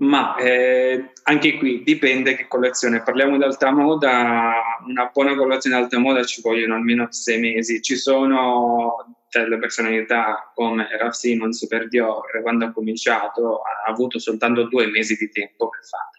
Ma 0.00 0.36
eh, 0.36 1.10
anche 1.24 1.56
qui 1.56 1.82
dipende 1.82 2.36
che 2.36 2.46
collezione. 2.46 3.02
Parliamo 3.02 3.36
di 3.36 3.42
alta 3.42 3.72
moda, 3.72 4.52
una 4.86 5.10
buona 5.12 5.34
collezione 5.34 5.76
di 5.76 5.82
alta 5.82 5.98
moda 5.98 6.22
ci 6.22 6.40
vogliono 6.40 6.76
almeno 6.76 7.08
sei 7.10 7.40
mesi. 7.40 7.82
Ci 7.82 7.96
sono 7.96 9.16
delle 9.28 9.58
personalità 9.58 10.52
come 10.54 10.88
Ralph 10.96 11.14
Simmons 11.14 11.66
per 11.66 11.88
Dior, 11.88 12.40
quando 12.42 12.66
ha 12.66 12.72
cominciato 12.72 13.60
ha 13.60 13.90
avuto 13.90 14.20
soltanto 14.20 14.68
due 14.68 14.86
mesi 14.86 15.16
di 15.16 15.28
tempo 15.30 15.68
per 15.68 15.80
farlo 15.84 16.17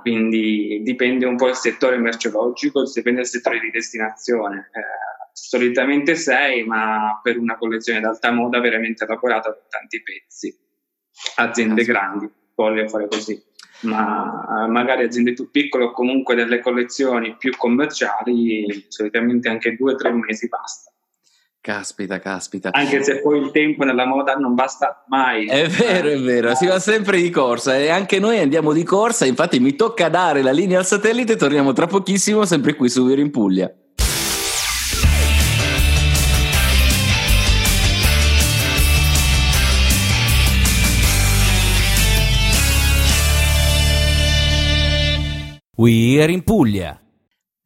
quindi 0.00 0.80
dipende 0.82 1.26
un 1.26 1.36
po' 1.36 1.46
dal 1.46 1.56
settore 1.56 1.98
merceologico, 1.98 2.82
dipende 2.82 3.20
dal 3.20 3.28
settore 3.28 3.60
di 3.60 3.70
destinazione. 3.70 4.70
Eh, 4.72 5.28
solitamente 5.32 6.14
sei, 6.16 6.64
ma 6.64 7.20
per 7.22 7.38
una 7.38 7.56
collezione 7.56 8.00
d'alta 8.00 8.30
moda 8.30 8.60
veramente 8.60 9.04
elaborata 9.04 9.52
con 9.52 9.62
tanti 9.68 10.02
pezzi. 10.02 10.56
Aziende 11.36 11.84
grandi 11.84 12.30
voglio 12.54 12.88
fare 12.88 13.08
così, 13.08 13.42
ma 13.82 14.66
magari 14.68 15.04
aziende 15.04 15.32
più 15.32 15.50
piccole 15.50 15.84
o 15.84 15.92
comunque 15.92 16.34
delle 16.34 16.60
collezioni 16.60 17.36
più 17.36 17.56
commerciali, 17.56 18.86
solitamente 18.88 19.48
anche 19.48 19.76
due 19.76 19.94
o 19.94 19.96
tre 19.96 20.12
mesi 20.12 20.48
basta. 20.48 20.89
Caspita, 21.62 22.18
caspita. 22.20 22.70
Anche 22.72 23.02
se 23.02 23.20
poi 23.20 23.38
il 23.38 23.50
tempo 23.50 23.84
nella 23.84 24.06
moda 24.06 24.32
non 24.32 24.54
basta 24.54 25.04
mai. 25.08 25.46
È 25.46 25.68
vero, 25.68 26.08
è 26.08 26.18
vero, 26.18 26.54
si 26.54 26.64
va 26.64 26.78
sempre 26.78 27.20
di 27.20 27.28
corsa 27.28 27.76
e 27.76 27.90
anche 27.90 28.18
noi 28.18 28.38
andiamo 28.38 28.72
di 28.72 28.82
corsa, 28.82 29.26
infatti 29.26 29.60
mi 29.60 29.76
tocca 29.76 30.08
dare 30.08 30.40
la 30.40 30.52
linea 30.52 30.78
al 30.78 30.86
satellite, 30.86 31.36
torniamo 31.36 31.74
tra 31.74 31.86
pochissimo 31.86 32.46
sempre 32.46 32.74
qui 32.74 32.88
su 32.88 33.04
Vero 33.04 33.20
in 33.20 33.30
Puglia. 33.30 33.70
We're 45.76 46.32
in 46.32 46.42
Puglia. 46.42 47.09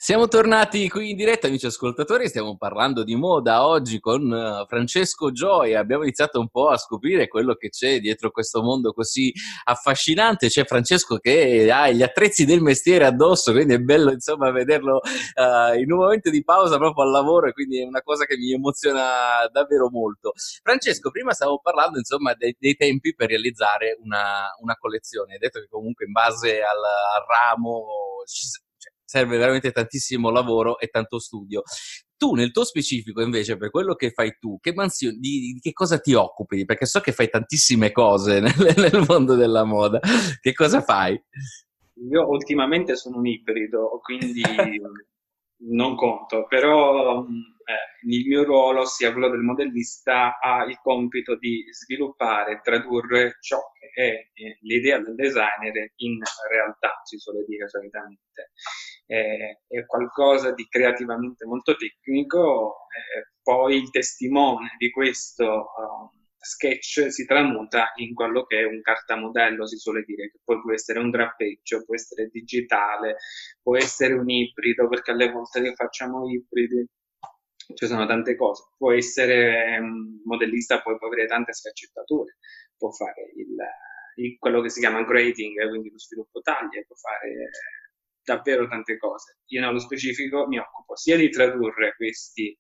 Siamo 0.05 0.29
tornati 0.29 0.87
qui 0.91 1.13
in 1.13 1.17
diretta, 1.17 1.47
amici 1.47 1.65
ascoltatori, 1.65 2.29
stiamo 2.29 2.59
parlando 2.59 3.05
di 3.05 3.15
moda 3.15 3.67
oggi 3.67 4.01
con 4.01 4.31
uh, 4.31 4.67
Francesco 4.67 5.33
Gioia. 5.33 5.81
Abbiamo 5.81 6.03
iniziato 6.03 6.39
un 6.41 6.51
po' 6.51 6.69
a 6.69 6.77
scoprire 6.77 7.27
quello 7.27 7.55
che 7.55 7.71
c'è 7.71 8.01
dietro 8.01 8.31
questo 8.31 8.61
mondo 8.61 8.93
così 8.93 9.33
affascinante. 9.65 10.49
C'è 10.49 10.67
Francesco 10.67 11.17
che 11.17 11.71
ha 11.73 11.89
gli 11.89 12.03
attrezzi 12.03 12.45
del 12.45 12.61
mestiere 12.61 13.07
addosso, 13.07 13.53
quindi 13.53 13.73
è 13.73 13.79
bello 13.79 14.13
insomma 14.13 14.51
vederlo 14.51 14.97
uh, 14.97 15.79
in 15.79 15.91
un 15.91 16.01
momento 16.01 16.29
di 16.29 16.45
pausa 16.45 16.77
proprio 16.77 17.05
al 17.05 17.11
lavoro 17.11 17.47
e 17.47 17.53
quindi 17.55 17.81
è 17.81 17.87
una 17.87 18.03
cosa 18.03 18.27
che 18.27 18.37
mi 18.37 18.53
emoziona 18.53 19.49
davvero 19.51 19.89
molto. 19.89 20.35
Francesco, 20.63 21.11
prima 21.11 21.33
stavo 21.33 21.61
parlando 21.63 21.97
insomma 21.97 22.35
dei, 22.35 22.55
dei 22.59 22.77
tempi 22.77 23.15
per 23.15 23.29
realizzare 23.29 23.97
una, 24.03 24.55
una, 24.61 24.77
collezione. 24.77 25.33
Hai 25.33 25.39
detto 25.39 25.61
che 25.61 25.67
comunque 25.71 26.05
in 26.05 26.13
base 26.13 26.61
al, 26.61 26.77
al 26.77 27.25
ramo 27.27 27.87
serve 29.15 29.39
veramente 29.39 29.71
tantissimo 29.71 30.29
lavoro 30.31 30.81
e 30.81 30.89
tanto 30.89 31.21
studio. 31.21 31.63
Tu 32.17 32.33
nel 32.35 32.51
tuo 32.51 32.65
specifico 32.65 33.23
invece, 33.23 33.57
per 33.57 33.71
quello 33.71 33.95
che 33.95 34.11
fai 34.11 34.37
tu, 34.41 34.59
che 34.61 34.75
mansione, 34.75 35.19
di, 35.19 35.53
di, 35.53 35.61
che 35.61 35.73
cosa 35.73 36.01
ti 36.01 36.15
occupi? 36.15 36.65
Perché 36.65 36.85
so 36.85 36.99
che 36.99 37.13
fai 37.13 37.29
tantissime 37.29 37.93
cose 37.93 38.41
nel, 38.43 38.75
nel 38.77 39.05
mondo 39.07 39.37
della 39.37 39.63
moda. 39.63 40.01
Che 40.41 40.53
cosa 40.53 40.83
fai? 40.83 41.21
Io 42.11 42.29
ultimamente 42.29 42.97
sono 42.97 43.19
un 43.19 43.27
ibrido, 43.27 44.01
quindi 44.03 44.43
non 45.71 45.95
conto, 45.95 46.47
però 46.49 47.21
eh, 47.23 48.09
il 48.11 48.27
mio 48.27 48.43
ruolo, 48.43 48.85
sia 48.85 49.13
quello 49.13 49.31
del 49.31 49.41
modellista, 49.41 50.39
ha 50.41 50.65
il 50.65 50.79
compito 50.83 51.37
di 51.37 51.65
sviluppare 51.71 52.61
tradurre 52.65 53.37
ciò 53.41 53.61
che 53.79 53.93
è 53.95 54.43
eh, 54.43 54.59
l'idea 54.63 54.99
del 54.99 55.15
designer 55.15 55.93
in 55.97 56.21
realtà, 56.51 57.01
si 57.05 57.17
suole 57.17 57.45
dire 57.47 57.69
solitamente. 57.69 58.51
Eh, 59.07 59.61
è 59.67 59.85
qualcosa 59.87 60.53
di 60.53 60.67
creativamente 60.69 61.45
molto 61.45 61.77
tecnico, 61.77 62.87
eh, 62.89 63.33
poi 63.43 63.77
il 63.77 63.91
testimone 63.91 64.75
di 64.79 64.91
questo 64.91 65.45
um, 65.77 66.09
sketch 66.39 67.11
si 67.11 67.27
tramuta 67.27 67.93
in 67.97 68.15
quello 68.15 68.45
che 68.45 68.61
è 68.61 68.65
un 68.65 68.81
cartamodello, 68.81 69.67
si 69.67 69.77
suole 69.77 70.03
dire, 70.05 70.31
che 70.31 70.39
poi 70.45 70.61
può 70.61 70.73
essere 70.73 70.99
un 71.01 71.11
drappeggio, 71.11 71.85
può 71.85 71.95
essere 71.95 72.29
digitale, 72.31 73.17
può 73.63 73.77
essere 73.77 74.15
un 74.15 74.29
ibrido, 74.29 74.89
perché 74.89 75.11
alle 75.11 75.31
volte 75.31 75.63
che 75.63 75.75
facciamo 75.75 76.29
ibridi 76.29 76.87
ci 77.75 77.87
sono 77.87 78.07
tante 78.07 78.37
cose. 78.37 78.65
Può 78.77 78.93
essere 78.93 79.79
un 79.79 80.21
modellista, 80.25 80.83
poi 80.83 80.99
può 80.99 81.09
avere 81.09 81.27
tante 81.27 81.53
sfaccettature, 81.53 82.37
può 82.77 82.91
fare 82.91 83.33
il, 83.37 83.57
il, 84.17 84.39
quello 84.39 84.61
che 84.61 84.69
si 84.69 84.81
chiama 84.81 85.03
grading, 85.03 85.69
quindi 85.69 85.91
lo 85.91 85.99
sviluppo 85.99 86.41
taglie, 86.41 86.85
può 86.87 86.97
fare 86.97 87.51
davvero 88.25 88.67
tante 88.69 88.97
cose. 88.97 89.39
Io 89.47 89.61
nello 89.61 89.79
specifico 89.79 90.47
mi 90.47 90.59
occupo 90.59 90.97
sia 90.97 91.17
di 91.17 91.29
tradurre 91.31 91.95
questi 91.97 92.57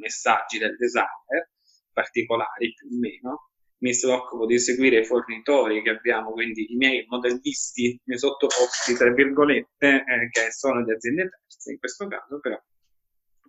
messaggi 0.00 0.58
del 0.58 0.76
designer, 0.76 1.50
particolari 1.92 2.72
più 2.74 2.88
o 2.88 2.98
meno, 2.98 3.48
mi 3.78 3.92
occupo 4.04 4.46
di 4.46 4.58
seguire 4.58 5.00
i 5.00 5.04
fornitori 5.04 5.82
che 5.82 5.90
abbiamo, 5.90 6.32
quindi 6.32 6.72
i 6.72 6.76
miei 6.76 7.04
modellisti, 7.06 7.84
i 7.84 8.00
miei 8.04 8.18
sottoposti, 8.18 8.94
tra 8.94 9.12
virgolette, 9.12 10.04
eh, 10.06 10.28
che 10.30 10.50
sono 10.52 10.82
di 10.84 10.92
aziende 10.92 11.28
terze 11.28 11.72
in 11.72 11.78
questo 11.78 12.06
caso, 12.06 12.40
però 12.40 12.58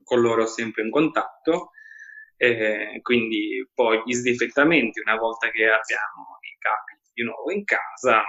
con 0.03 0.21
loro 0.21 0.45
sempre 0.45 0.83
in 0.83 0.91
contatto, 0.91 1.71
eh, 2.37 2.99
quindi 3.01 3.69
poi 3.73 4.01
gli 4.05 4.13
sdifettamenti 4.13 4.99
una 4.99 5.15
volta 5.15 5.49
che 5.49 5.63
abbiamo 5.63 6.37
i 6.41 6.57
capi 6.59 6.99
di 7.13 7.23
nuovo 7.23 7.49
in 7.51 7.63
casa 7.63 8.21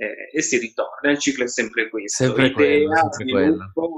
eh, 0.00 0.30
e 0.32 0.40
si 0.40 0.56
ritorna, 0.56 1.10
il 1.10 1.18
ciclo 1.18 1.44
è 1.44 1.48
sempre 1.48 1.90
questo, 1.90 2.24
sempre 2.24 2.46
idea, 2.46 2.86
quello, 2.86 3.12
sempre 3.12 3.44
sviluppo, 3.44 3.90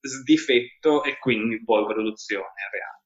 sdifetto 0.00 1.04
e 1.04 1.18
quindi 1.18 1.62
poi 1.62 1.84
produzione 1.84 2.46
reale. 2.72 2.98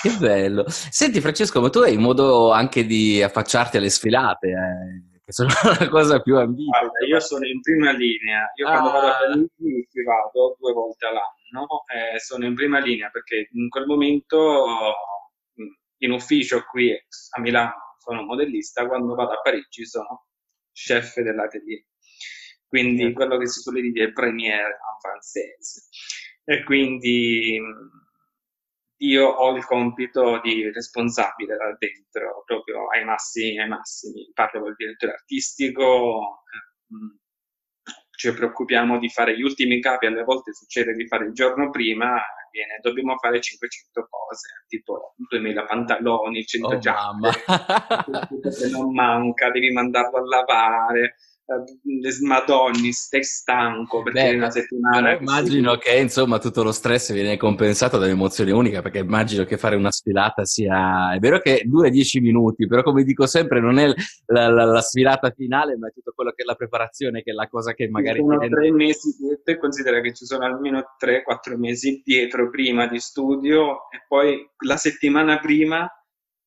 Che 0.00 0.18
bello. 0.18 0.64
Senti 0.68 1.20
Francesco, 1.20 1.60
ma 1.60 1.68
tu 1.68 1.80
hai 1.80 1.98
modo 1.98 2.50
anche 2.50 2.86
di 2.86 3.22
affacciarti 3.22 3.76
alle 3.76 3.90
sfilate, 3.90 4.48
eh, 4.48 5.20
che 5.22 5.32
sono 5.32 5.48
la 5.78 5.88
cosa 5.88 6.20
più 6.20 6.38
ambita. 6.38 6.78
Guarda, 6.78 7.06
io 7.06 7.20
sono 7.20 7.46
in 7.46 7.60
prima 7.60 7.92
linea, 7.92 8.50
io 8.56 8.66
quando 8.66 8.88
ah. 8.88 8.92
vado 8.92 9.06
a 9.08 9.16
Parigi 9.18 9.88
ci 9.90 10.02
vado 10.02 10.56
due 10.58 10.72
volte 10.72 11.06
all'anno 11.06 11.36
no? 11.52 11.66
eh, 11.86 12.18
sono 12.18 12.46
in 12.46 12.54
prima 12.54 12.78
linea 12.78 13.10
perché 13.10 13.48
in 13.52 13.68
quel 13.68 13.86
momento 13.86 14.94
in 15.98 16.10
ufficio 16.10 16.64
qui 16.70 16.90
a 16.90 17.40
Milano 17.40 17.96
sono 17.98 18.22
modellista, 18.22 18.86
quando 18.86 19.14
vado 19.14 19.32
a 19.32 19.40
Parigi 19.40 19.86
sono 19.86 20.26
chef 20.72 21.20
dell'atelier. 21.20 21.84
Quindi 22.66 23.12
quello 23.12 23.38
che 23.38 23.46
si 23.46 23.60
suole 23.60 23.82
dire 23.82 24.06
è 24.06 24.12
premier 24.12 24.66
en 24.66 24.98
française. 25.00 25.88
E 26.44 26.64
quindi 26.64 27.60
io 29.02 29.26
ho 29.26 29.56
il 29.56 29.64
compito 29.64 30.40
di 30.40 30.70
responsabile 30.70 31.56
là 31.56 31.74
dentro, 31.78 32.42
proprio 32.46 32.88
ai 32.88 33.04
massimi, 33.04 33.60
ai 33.60 33.68
massimi. 33.68 34.30
Parlo 34.32 34.60
col 34.60 34.74
direttore 34.76 35.12
artistico, 35.12 36.44
eh, 36.50 37.21
ci 38.22 38.32
preoccupiamo 38.32 39.00
di 39.00 39.08
fare 39.08 39.36
gli 39.36 39.42
ultimi 39.42 39.80
capi, 39.80 40.06
alle 40.06 40.22
volte 40.22 40.52
succede 40.54 40.94
di 40.94 41.08
fare 41.08 41.24
il 41.26 41.32
giorno 41.32 41.70
prima, 41.70 42.22
viene, 42.52 42.78
dobbiamo 42.80 43.16
fare 43.18 43.40
500 43.40 44.06
cose, 44.08 44.64
tipo 44.68 45.14
2000 45.16 45.64
pantaloni, 45.64 46.44
100 46.44 46.66
oh, 46.68 46.78
giacche, 46.78 48.70
non 48.70 48.92
manca, 48.92 49.50
devi 49.50 49.72
mandarlo 49.72 50.18
a 50.18 50.24
lavare, 50.24 51.16
eh, 51.44 52.26
Madonni, 52.26 52.92
stai 52.92 53.24
stanco 53.24 54.02
perché 54.02 54.30
Beh, 54.30 54.36
una 54.36 54.50
settimana. 54.50 55.18
Immagino 55.18 55.76
che, 55.76 55.98
insomma 55.98 56.38
tutto 56.38 56.62
lo 56.62 56.72
stress 56.72 57.12
viene 57.12 57.36
compensato 57.36 57.98
da 57.98 58.06
un'emozione 58.06 58.52
unica 58.52 58.80
perché 58.80 58.98
immagino 58.98 59.44
che 59.44 59.58
fare 59.58 59.76
una 59.76 59.90
sfilata 59.90 60.44
sia. 60.44 61.12
È 61.12 61.18
vero 61.18 61.40
che 61.40 61.62
dura 61.64 61.88
10 61.88 62.20
minuti, 62.20 62.66
però 62.66 62.82
come 62.82 63.02
dico 63.02 63.26
sempre, 63.26 63.60
non 63.60 63.78
è 63.78 63.92
la, 64.26 64.48
la, 64.48 64.64
la 64.64 64.80
sfilata 64.80 65.30
finale, 65.30 65.76
ma 65.76 65.88
è 65.88 65.92
tutto 65.92 66.12
quello 66.14 66.32
che 66.32 66.42
è 66.42 66.46
la 66.46 66.54
preparazione, 66.54 67.22
che 67.22 67.32
è 67.32 67.34
la 67.34 67.48
cosa 67.48 67.74
che 67.74 67.88
magari. 67.88 68.20
Sono 68.20 68.38
viene... 68.38 68.54
tre 68.54 68.72
mesi, 68.72 69.16
te 69.42 69.58
considera 69.58 70.00
che 70.00 70.14
ci 70.14 70.24
sono 70.24 70.44
almeno 70.44 70.96
3-4 71.02 71.56
mesi 71.56 72.02
dietro 72.04 72.50
prima 72.50 72.86
di 72.86 73.00
studio 73.00 73.90
e 73.90 74.04
poi 74.06 74.48
la 74.64 74.76
settimana 74.76 75.38
prima. 75.38 75.88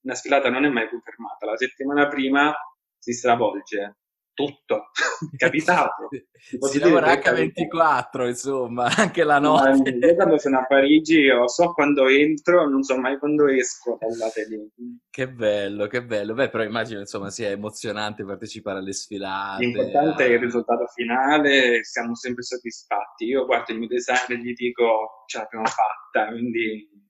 Una 0.05 0.15
sfilata 0.15 0.49
non 0.49 0.65
è 0.65 0.69
mai 0.69 0.87
più 0.87 1.01
fermata, 1.01 1.47
la 1.47 1.57
settimana 1.57 2.07
prima 2.07 2.53
si 2.99 3.11
stravolge 3.11 3.95
tutto, 4.35 4.91
è 5.31 5.37
capitato. 5.37 6.09
si 6.69 6.77
lavora 6.77 7.13
H24, 7.13 8.27
insomma, 8.27 8.85
anche 8.95 9.23
la 9.23 9.39
notte. 9.39 9.89
Io 9.89 10.15
quando 10.15 10.37
sono 10.37 10.59
a 10.59 10.65
Parigi 10.65 11.21
io 11.21 11.47
so 11.47 11.73
quando 11.73 12.07
entro, 12.07 12.69
non 12.69 12.83
so 12.83 12.97
mai 12.97 13.17
quando 13.17 13.47
esco 13.47 13.97
dall'atelier. 13.99 14.67
Che 15.09 15.31
bello, 15.31 15.87
che 15.87 16.03
bello. 16.03 16.33
Beh, 16.33 16.49
però 16.49 16.63
immagino, 16.63 16.99
insomma, 16.99 17.31
sia 17.31 17.49
emozionante 17.49 18.23
partecipare 18.23 18.79
alle 18.79 18.93
sfilate. 18.93 19.63
L'importante 19.65 20.25
è 20.25 20.29
il 20.29 20.39
risultato 20.39 20.85
finale, 20.93 21.83
siamo 21.83 22.13
sempre 22.13 22.43
soddisfatti. 22.43 23.25
Io 23.25 23.45
guardo 23.45 23.71
il 23.71 23.79
mio 23.79 23.87
design 23.87 24.31
e 24.31 24.37
gli 24.37 24.53
dico, 24.53 25.23
ce 25.25 25.39
l'abbiamo 25.39 25.65
fatta, 25.65 26.27
quindi 26.27 27.04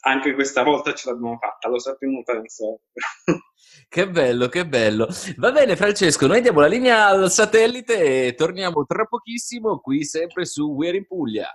anche 0.00 0.34
questa 0.34 0.62
volta 0.62 0.94
ce 0.94 1.10
l'abbiamo 1.10 1.36
fatta, 1.38 1.68
lo 1.68 1.78
sappiamo 1.78 2.22
penso. 2.22 2.80
Che 3.88 4.08
bello, 4.08 4.48
che 4.48 4.66
bello. 4.66 5.08
Va 5.36 5.50
bene 5.50 5.74
Francesco, 5.74 6.26
noi 6.26 6.40
diamo 6.40 6.60
la 6.60 6.68
linea 6.68 7.06
al 7.06 7.30
satellite 7.30 8.26
e 8.26 8.34
torniamo 8.34 8.84
tra 8.84 9.04
pochissimo 9.04 9.80
qui 9.80 10.04
sempre 10.04 10.44
su 10.44 10.72
We're 10.72 10.96
in 10.96 11.06
Puglia. 11.06 11.50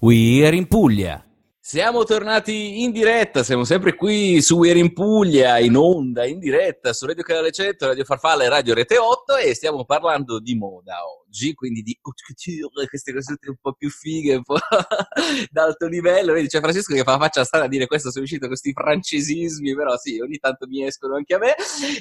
We're 0.00 0.54
in 0.54 0.68
Puglia. 0.68 1.33
Siamo 1.66 2.04
tornati 2.04 2.82
in 2.82 2.90
diretta, 2.90 3.42
siamo 3.42 3.64
sempre 3.64 3.94
qui 3.94 4.42
su 4.42 4.58
We're 4.58 4.78
in 4.78 4.92
Puglia, 4.92 5.58
in 5.58 5.76
onda, 5.76 6.26
in 6.26 6.38
diretta 6.38 6.92
su 6.92 7.06
Radio 7.06 7.22
Canale 7.22 7.52
100, 7.52 7.86
Radio 7.86 8.04
Farfalla 8.04 8.44
e 8.44 8.50
Radio 8.50 8.74
Rete 8.74 8.98
8 8.98 9.36
e 9.36 9.54
stiamo 9.54 9.86
parlando 9.86 10.40
di 10.40 10.54
moda 10.56 10.98
oggi, 11.06 11.23
quindi 11.54 11.82
di 11.82 11.98
haute 12.02 12.22
couture, 12.26 12.86
queste 12.88 13.12
cose 13.12 13.36
un 13.46 13.56
po' 13.60 13.72
più 13.72 13.90
fighe, 13.90 14.36
un 14.36 14.42
po' 14.42 14.56
d'alto 15.50 15.86
livello. 15.86 16.32
Vedi, 16.32 16.48
c'è 16.48 16.60
Francesco 16.60 16.94
che 16.94 17.02
fa 17.02 17.18
faccia 17.18 17.44
strana 17.44 17.64
a 17.64 17.68
dire 17.68 17.86
questo, 17.86 18.10
sono 18.10 18.24
uscito 18.24 18.46
questi 18.46 18.72
francesismi, 18.72 19.74
però 19.74 19.96
sì, 19.96 20.20
ogni 20.20 20.38
tanto 20.38 20.66
mi 20.66 20.84
escono 20.84 21.16
anche 21.16 21.34
a 21.34 21.38
me. 21.38 21.54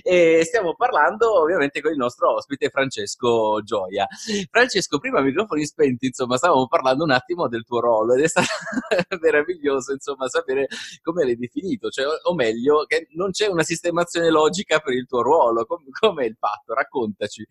E 0.04 0.44
stiamo 0.46 0.76
parlando 0.76 1.42
ovviamente 1.42 1.82
con 1.82 1.92
il 1.92 1.98
nostro 1.98 2.36
ospite 2.36 2.70
Francesco 2.70 3.62
Gioia. 3.64 4.08
Francesco, 4.50 5.00
prima 5.00 5.22
microfoni 5.22 5.66
spenti, 5.66 6.08
insomma, 6.08 6.38
stavamo 6.38 6.68
parlando 6.68 7.04
un 7.04 7.12
attimo 7.12 7.48
del 7.48 7.64
tuo 7.64 7.80
ruolo 7.80 8.14
ed 8.14 8.24
è 8.24 8.28
stato 8.28 8.48
meraviglioso, 9.20 9.94
insomma, 9.94 10.28
sapere 10.28 10.68
come 11.02 11.24
l'hai 11.26 11.38
definito, 11.38 11.90
cioè, 11.90 12.06
o 12.24 12.34
meglio, 12.36 12.86
che 12.86 13.08
non 13.12 13.32
c'è 13.32 13.48
una 13.48 13.64
sistemazione 13.64 14.30
logica 14.30 14.80
per 14.80 14.94
il 14.94 15.06
tuo 15.08 15.22
ruolo. 15.22 15.66
Com- 15.66 15.90
com'è 15.90 16.26
il 16.26 16.36
fatto? 16.38 16.74
Raccontaci. 16.74 17.46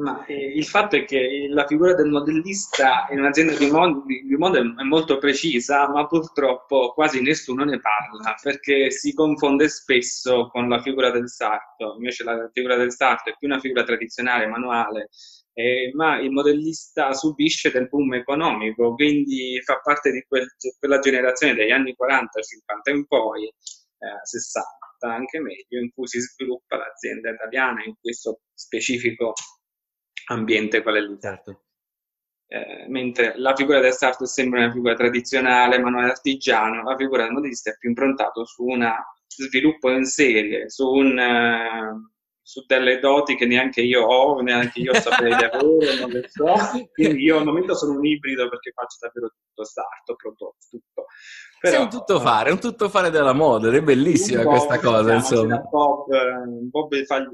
Ma, 0.00 0.24
eh, 0.26 0.52
il 0.54 0.64
fatto 0.64 0.96
è 0.96 1.04
che 1.04 1.27
la 1.48 1.66
figura 1.66 1.94
del 1.94 2.08
modellista 2.08 3.06
in 3.10 3.20
un'azienda 3.20 3.56
di, 3.56 3.70
mod- 3.70 4.04
di 4.04 4.36
moda 4.36 4.58
è 4.58 4.82
molto 4.82 5.18
precisa, 5.18 5.88
ma 5.88 6.06
purtroppo 6.06 6.92
quasi 6.92 7.20
nessuno 7.22 7.64
ne 7.64 7.80
parla 7.80 8.34
perché 8.42 8.90
si 8.90 9.12
confonde 9.14 9.68
spesso 9.68 10.48
con 10.48 10.68
la 10.68 10.80
figura 10.80 11.10
del 11.10 11.28
sarto. 11.28 11.94
Invece 11.96 12.24
la 12.24 12.48
figura 12.52 12.76
del 12.76 12.92
sarto 12.92 13.30
è 13.30 13.36
più 13.38 13.48
una 13.48 13.60
figura 13.60 13.84
tradizionale, 13.84 14.46
manuale, 14.46 15.08
eh, 15.52 15.90
ma 15.94 16.20
il 16.20 16.30
modellista 16.30 17.12
subisce 17.12 17.70
del 17.70 17.88
boom 17.88 18.14
economico, 18.14 18.94
quindi 18.94 19.60
fa 19.64 19.80
parte 19.80 20.12
di 20.12 20.24
quel, 20.28 20.46
quella 20.78 20.98
generazione 21.00 21.54
degli 21.54 21.70
anni 21.70 21.94
40, 21.94 22.40
50 22.40 22.90
in 22.90 23.06
poi, 23.06 23.44
eh, 23.46 23.52
60 24.22 24.66
anche 25.00 25.40
meglio, 25.40 25.80
in 25.80 25.92
cui 25.92 26.06
si 26.06 26.20
sviluppa 26.20 26.76
l'azienda 26.76 27.30
italiana 27.30 27.82
in 27.84 27.94
questo 28.00 28.40
specifico 28.54 29.32
ambiente 30.28 30.82
qual 30.82 30.96
è 30.96 31.00
lì. 31.00 31.18
Certo. 31.20 31.62
Eh, 32.50 32.86
mentre 32.88 33.34
la 33.36 33.54
figura 33.54 33.78
del 33.78 33.92
sarto 33.92 34.24
sembra 34.24 34.60
una 34.60 34.72
figura 34.72 34.94
tradizionale, 34.94 35.78
manuale 35.78 36.10
artigiano, 36.10 36.82
la 36.82 36.96
figura 36.96 37.24
del 37.24 37.32
modellista 37.32 37.70
è 37.70 37.76
più 37.76 37.90
improntato 37.90 38.46
su 38.46 38.64
un 38.64 38.90
sviluppo 39.26 39.90
in 39.90 40.04
serie, 40.04 40.70
su, 40.70 40.88
un, 40.88 41.18
uh, 41.18 42.10
su, 42.40 42.64
delle 42.66 43.00
doti 43.00 43.36
che 43.36 43.44
neanche 43.44 43.82
io 43.82 44.02
ho, 44.02 44.40
neanche 44.40 44.80
io 44.80 44.94
saprei 44.94 45.36
di 45.36 45.44
avere, 45.44 46.00
non 46.00 46.08
le 46.08 46.26
so. 46.26 46.54
Quindi 46.92 47.22
io 47.22 47.36
al 47.36 47.44
momento 47.44 47.74
sono 47.74 47.98
un 47.98 48.06
ibrido 48.06 48.48
perché 48.48 48.72
faccio 48.72 48.96
davvero 49.00 49.28
tutto 49.28 49.64
sarto, 49.64 50.14
prodotto, 50.16 50.56
tutto. 50.70 51.06
Però, 51.60 51.74
Sei 51.74 51.82
un 51.82 51.90
tuttofare, 51.90 52.52
un 52.52 52.60
tuttofare 52.60 53.10
della 53.10 53.32
moda, 53.32 53.68
è 53.70 53.82
bellissima 53.82 54.44
questa 54.44 54.78
cosa, 54.78 55.14
insomma. 55.14 55.58
Bob, 55.58 56.06
Bob 56.70 57.04
fa 57.04 57.24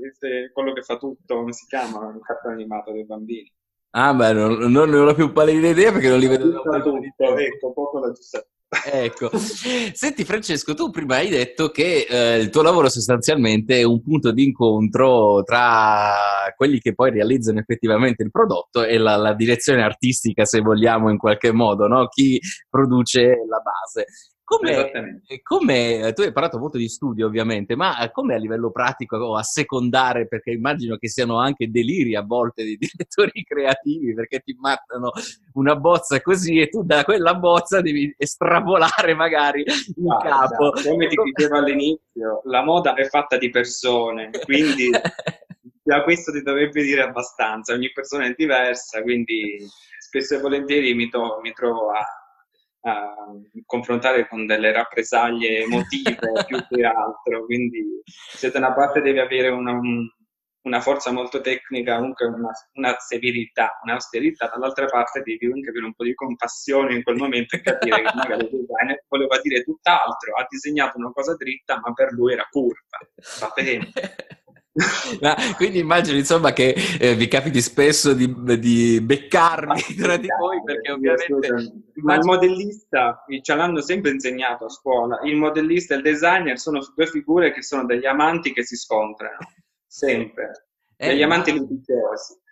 quello 0.53 0.73
che 0.73 0.83
fa 0.83 0.97
tutto, 0.97 1.37
come 1.37 1.53
si 1.53 1.67
chiama? 1.67 2.11
Il 2.15 2.23
cartone 2.23 2.55
animato 2.55 2.91
dei 2.93 3.05
bambini. 3.05 3.53
Ah, 3.91 4.15
beh, 4.15 4.33
non, 4.33 4.73
non 4.73 4.89
ne 4.89 4.99
ho 4.99 5.15
più 5.15 5.31
pallida 5.33 5.69
idea 5.69 5.93
perché 5.93 6.09
non 6.09 6.19
li 6.19 6.27
vedo 6.27 6.51
da 6.51 6.81
tutto, 6.81 7.37
ecco, 7.37 7.73
poco 7.73 8.01
da 8.01 8.11
Giuseppe. 8.13 8.49
Ecco, 8.85 9.31
senti 9.37 10.25
Francesco, 10.25 10.75
tu 10.75 10.91
prima 10.91 11.17
hai 11.17 11.29
detto 11.29 11.71
che 11.71 12.07
eh, 12.09 12.39
il 12.39 12.51
tuo 12.51 12.63
lavoro 12.63 12.89
sostanzialmente 12.89 13.81
è 13.81 13.83
un 13.83 14.03
punto 14.03 14.33
di 14.33 14.45
incontro 14.45 15.43
tra 15.43 16.15
quelli 16.57 16.79
che 16.81 16.95
poi 16.95 17.11
realizzano 17.11 17.61
effettivamente 17.61 18.23
il 18.23 18.31
prodotto 18.31 18.85
e 18.85 18.99
la, 18.99 19.17
la 19.17 19.35
direzione 19.35 19.83
artistica, 19.83 20.45
se 20.45 20.61
vogliamo 20.61 21.11
in 21.11 21.19
qualche 21.19 21.53
modo, 21.53 21.87
no? 21.87 22.09
chi 22.09 22.41
produce 22.69 23.23
la 23.49 23.61
base. 23.63 24.07
Come, 24.47 25.23
come, 25.43 26.13
tu 26.15 26.21
hai 26.21 26.31
parlato 26.31 26.59
molto 26.59 26.77
di 26.77 26.89
studio 26.89 27.27
ovviamente, 27.27 27.77
ma 27.77 28.11
come 28.13 28.35
a 28.35 28.39
livello 28.39 28.71
pratico 28.71 29.17
o 29.17 29.37
a 29.37 29.43
secondare, 29.43 30.29
perché 30.29 30.51
immagino 30.51 30.97
che 30.97 31.09
siano 31.09 31.39
anche 31.39 31.71
deliri 31.71 32.15
a 32.15 32.21
volte 32.21 32.63
di 32.63 32.77
direttori 32.79 33.43
creativi, 33.43 34.13
perché 34.13 34.41
ti 34.41 34.55
mandano 34.61 35.13
una 35.55 35.77
bozza 35.77 36.21
così 36.21 36.61
e 36.61 36.69
tu 36.69 36.85
da 36.85 37.05
quella 37.05 37.35
bozza 37.35 37.81
devi 37.81 38.15
estrapolare 38.19 39.15
magari 39.15 39.65
in 39.97 40.11
ah, 40.11 40.19
capo. 40.19 40.75
Esatto. 40.75 40.91
Come 40.91 41.09
ti 41.09 41.17
dicevo 41.17 41.57
all'inizio, 41.57 42.43
la 42.45 42.63
moda 42.63 42.93
è 42.93 43.05
fatta 43.07 43.39
di 43.39 43.49
persone, 43.49 44.29
quindi 44.45 44.91
da 45.83 46.03
questo 46.03 46.33
ti 46.33 46.43
dovrebbe 46.43 46.83
dire 46.83 47.01
abbastanza, 47.01 47.73
ogni 47.73 47.91
persona 47.93 48.27
è 48.27 48.35
diversa, 48.37 49.01
quindi 49.01 49.57
spesso 49.99 50.35
e 50.35 50.41
volentieri 50.41 50.93
mi, 50.93 51.09
to- 51.09 51.41
mi 51.43 51.53
trovo 51.53 51.89
a 51.91 52.05
a 52.87 53.15
confrontare 53.65 54.29
con 54.29 54.47
delle 54.47 54.73
rappresaglie 54.73 55.63
emotive 55.63 56.19
più 56.47 56.59
che 56.69 56.85
altro, 56.85 57.45
quindi 57.47 58.03
se 58.05 58.51
da 58.51 58.59
una 58.59 58.75
parte 58.75 59.01
devi 59.01 59.19
avere 59.19 59.49
una, 59.49 59.79
una 60.65 60.81
forza 60.81 61.11
molto 61.11 61.41
tecnica, 61.41 61.97
comunque 61.97 62.27
una, 62.27 62.51
una 62.75 62.97
severità, 62.99 63.79
un'austerità, 63.83 64.51
dall'altra 64.53 64.85
parte 64.87 65.23
devi 65.23 65.51
anche 65.51 65.71
avere 65.71 65.87
un 65.87 65.95
po' 65.95 66.05
di 66.05 66.15
compassione 66.15 66.95
in 66.95 67.03
quel 67.03 67.17
momento 67.17 67.57
e 67.57 67.63
capire 67.63 68.03
che 68.03 68.11
magari 68.15 68.45
il 68.45 68.51
designer 68.51 69.05
voleva 69.09 69.41
dire 69.41 69.63
tutt'altro, 69.63 70.35
ha 70.37 70.47
disegnato 70.49 70.99
una 70.99 71.11
cosa 71.11 71.35
dritta 71.37 71.81
ma 71.81 71.93
per 71.95 72.13
lui 72.13 72.35
era 72.35 72.47
curva, 72.51 72.99
va 73.41 73.53
bene. 73.55 73.93
Ma, 75.21 75.37
quindi 75.55 75.79
immagino 75.79 76.19
insomma 76.19 76.53
che 76.53 76.75
eh, 76.99 77.15
vi 77.15 77.29
capiti 77.29 77.61
spesso 77.61 78.13
di, 78.13 78.35
di 78.59 79.01
beccarmi 79.01 79.81
tra 79.97 80.17
di 80.17 80.27
voi 80.37 80.61
perché 80.65 80.91
ovviamente 80.91 81.73
ma 82.03 82.17
il 82.17 82.25
modellista 82.25 83.25
ce 83.41 83.55
l'hanno 83.55 83.81
sempre 83.81 84.11
insegnato 84.11 84.65
a 84.65 84.69
scuola 84.69 85.21
il 85.23 85.37
modellista 85.37 85.95
e 85.95 85.99
il 85.99 86.03
designer 86.03 86.59
sono 86.59 86.81
due 86.93 87.07
figure 87.07 87.53
che 87.53 87.63
sono 87.63 87.85
degli 87.85 88.07
amanti 88.07 88.53
che 88.53 88.65
si 88.65 88.75
scontrano 88.75 89.39
sempre. 89.87 90.67
Eh, 90.97 91.09
degli 91.09 91.23
amanti 91.23 91.53
litigiosi 91.53 92.43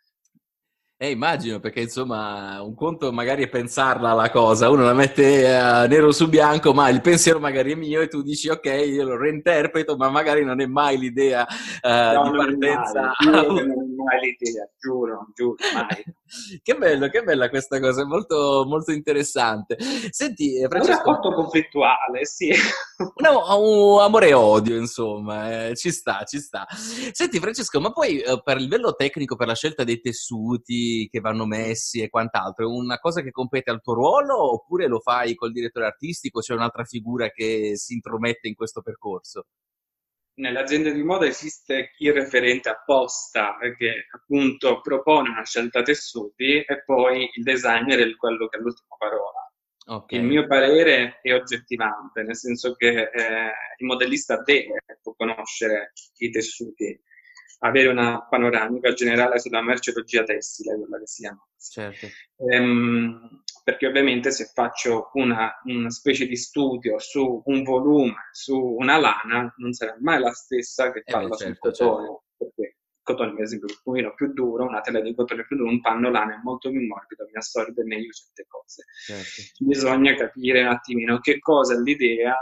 Eh, 1.02 1.10
immagino, 1.10 1.58
perché 1.58 1.80
insomma 1.80 2.62
un 2.62 2.76
conto 2.76 3.10
magari 3.10 3.42
è 3.42 3.48
pensarla 3.48 4.12
la 4.12 4.30
cosa, 4.30 4.70
uno 4.70 4.84
la 4.84 4.92
mette 4.92 5.42
uh, 5.46 5.88
nero 5.88 6.12
su 6.12 6.28
bianco, 6.28 6.72
ma 6.72 6.88
il 6.90 7.00
pensiero 7.00 7.40
magari 7.40 7.72
è 7.72 7.74
mio 7.74 8.00
e 8.02 8.06
tu 8.06 8.22
dici 8.22 8.48
ok, 8.48 8.66
io 8.66 9.02
lo 9.02 9.16
reinterpreto, 9.16 9.96
ma 9.96 10.10
magari 10.10 10.44
non 10.44 10.60
è 10.60 10.66
mai 10.66 10.98
l'idea 10.98 11.44
uh, 11.82 11.88
no, 11.88 12.30
di 12.30 12.36
partenza. 12.36 13.14
Che 13.18 13.64
non 14.02 14.12
è 14.12 14.16
mai 14.16 14.36
l'idea, 14.38 14.68
giuro, 14.78 15.28
giuro, 15.34 15.56
mai. 15.74 16.02
che 16.62 16.74
bello, 16.76 17.08
che 17.08 17.22
bella 17.22 17.48
questa 17.48 17.78
cosa, 17.80 18.02
è 18.02 18.04
molto, 18.04 18.64
molto 18.66 18.92
interessante. 18.92 19.76
Senti, 20.10 20.60
eh, 20.60 20.68
Francesco... 20.68 20.92
Un 20.92 21.14
rapporto 21.14 21.34
conflittuale, 21.34 22.24
sì. 22.24 22.50
No, 23.16 23.42
un 23.58 24.00
amore 24.00 24.28
e 24.28 24.32
odio, 24.32 24.76
insomma, 24.76 25.66
eh, 25.66 25.76
ci 25.76 25.90
sta, 25.90 26.22
ci 26.24 26.38
sta. 26.38 26.66
Senti 26.70 27.40
Francesco, 27.40 27.80
ma 27.80 27.90
poi 27.90 28.20
eh, 28.20 28.40
per 28.42 28.58
il 28.58 28.64
livello 28.64 28.94
tecnico, 28.94 29.34
per 29.34 29.48
la 29.48 29.54
scelta 29.54 29.82
dei 29.82 30.00
tessuti, 30.00 31.08
che 31.10 31.20
vanno 31.20 31.44
messi 31.44 32.00
e 32.00 32.08
quant'altro, 32.08 32.64
è 32.64 32.68
una 32.68 32.98
cosa 32.98 33.22
che 33.22 33.32
compete 33.32 33.70
al 33.70 33.80
tuo 33.80 33.94
ruolo 33.94 34.52
oppure 34.52 34.86
lo 34.86 35.00
fai 35.00 35.34
col 35.34 35.52
direttore 35.52 35.86
artistico? 35.86 36.40
C'è 36.40 36.54
un'altra 36.54 36.84
figura 36.84 37.28
che 37.30 37.72
si 37.76 37.94
intromette 37.94 38.48
in 38.48 38.54
questo 38.54 38.82
percorso? 38.82 39.46
Nelle 40.34 40.60
aziende 40.60 40.92
di 40.92 41.02
moda 41.02 41.26
esiste 41.26 41.90
il 41.98 42.12
referente 42.12 42.70
apposta 42.70 43.58
che 43.76 44.06
appunto 44.12 44.80
propone 44.80 45.28
una 45.28 45.44
scelta 45.44 45.82
tessuti 45.82 46.62
e 46.62 46.82
poi 46.84 47.28
il 47.34 47.42
designer 47.42 47.98
è 47.98 48.16
quello 48.16 48.48
che 48.48 48.56
ha 48.56 48.60
l'ultima 48.60 48.96
parola. 48.96 49.52
Okay. 49.84 50.18
Il 50.18 50.24
mio 50.24 50.46
parere 50.46 51.18
è 51.20 51.34
oggettivante, 51.34 52.22
nel 52.22 52.36
senso 52.36 52.74
che 52.74 53.10
eh, 53.10 53.52
il 53.78 53.86
modellista 53.86 54.40
deve 54.42 54.80
conoscere 55.16 55.92
i 56.18 56.30
tessuti 56.30 56.98
avere 57.64 57.88
una 57.88 58.26
panoramica 58.28 58.92
generale 58.92 59.38
sulla 59.38 59.62
merceologia 59.62 60.24
tessile, 60.24 60.76
quella 60.76 60.98
che 60.98 61.06
si 61.06 61.22
chiama. 61.22 61.46
Certo. 61.58 62.06
Ehm, 62.50 63.42
perché 63.62 63.86
ovviamente 63.86 64.30
se 64.32 64.50
faccio 64.52 65.10
una, 65.14 65.60
una, 65.64 65.90
specie 65.90 66.26
di 66.26 66.36
studio 66.36 66.98
su 66.98 67.42
un 67.44 67.62
volume, 67.62 68.14
su 68.32 68.58
una 68.58 68.98
lana, 68.98 69.52
non 69.58 69.72
sarà 69.72 69.96
mai 70.00 70.18
la 70.20 70.32
stessa 70.32 70.90
che 70.90 71.02
farla 71.06 71.34
eh 71.34 71.38
certo, 71.38 71.72
sul 71.72 71.86
cotone, 71.86 72.06
certo. 72.06 72.24
perché 72.36 72.62
il 72.62 73.00
cotone 73.02 73.34
per 73.34 73.42
esempio 73.42 73.68
è 73.68 73.70
un 73.70 73.80
pochino 73.82 74.14
più 74.14 74.32
duro, 74.32 74.66
una 74.66 74.80
tela 74.80 75.00
di 75.00 75.14
cotone 75.14 75.46
più 75.46 75.56
duro, 75.56 75.70
un 75.70 75.80
panno 75.80 76.10
lana 76.10 76.34
è 76.34 76.40
molto 76.42 76.70
più 76.70 76.80
morbido, 76.80 77.24
mi 77.24 77.38
assorbe 77.38 77.84
meglio 77.84 78.10
certe 78.10 78.46
cose. 78.48 78.84
Certo. 79.06 79.64
Bisogna 79.64 80.14
capire 80.14 80.62
un 80.62 80.68
attimino 80.68 81.20
che 81.20 81.38
cosa 81.38 81.74
è 81.74 81.78
l'idea 81.78 82.36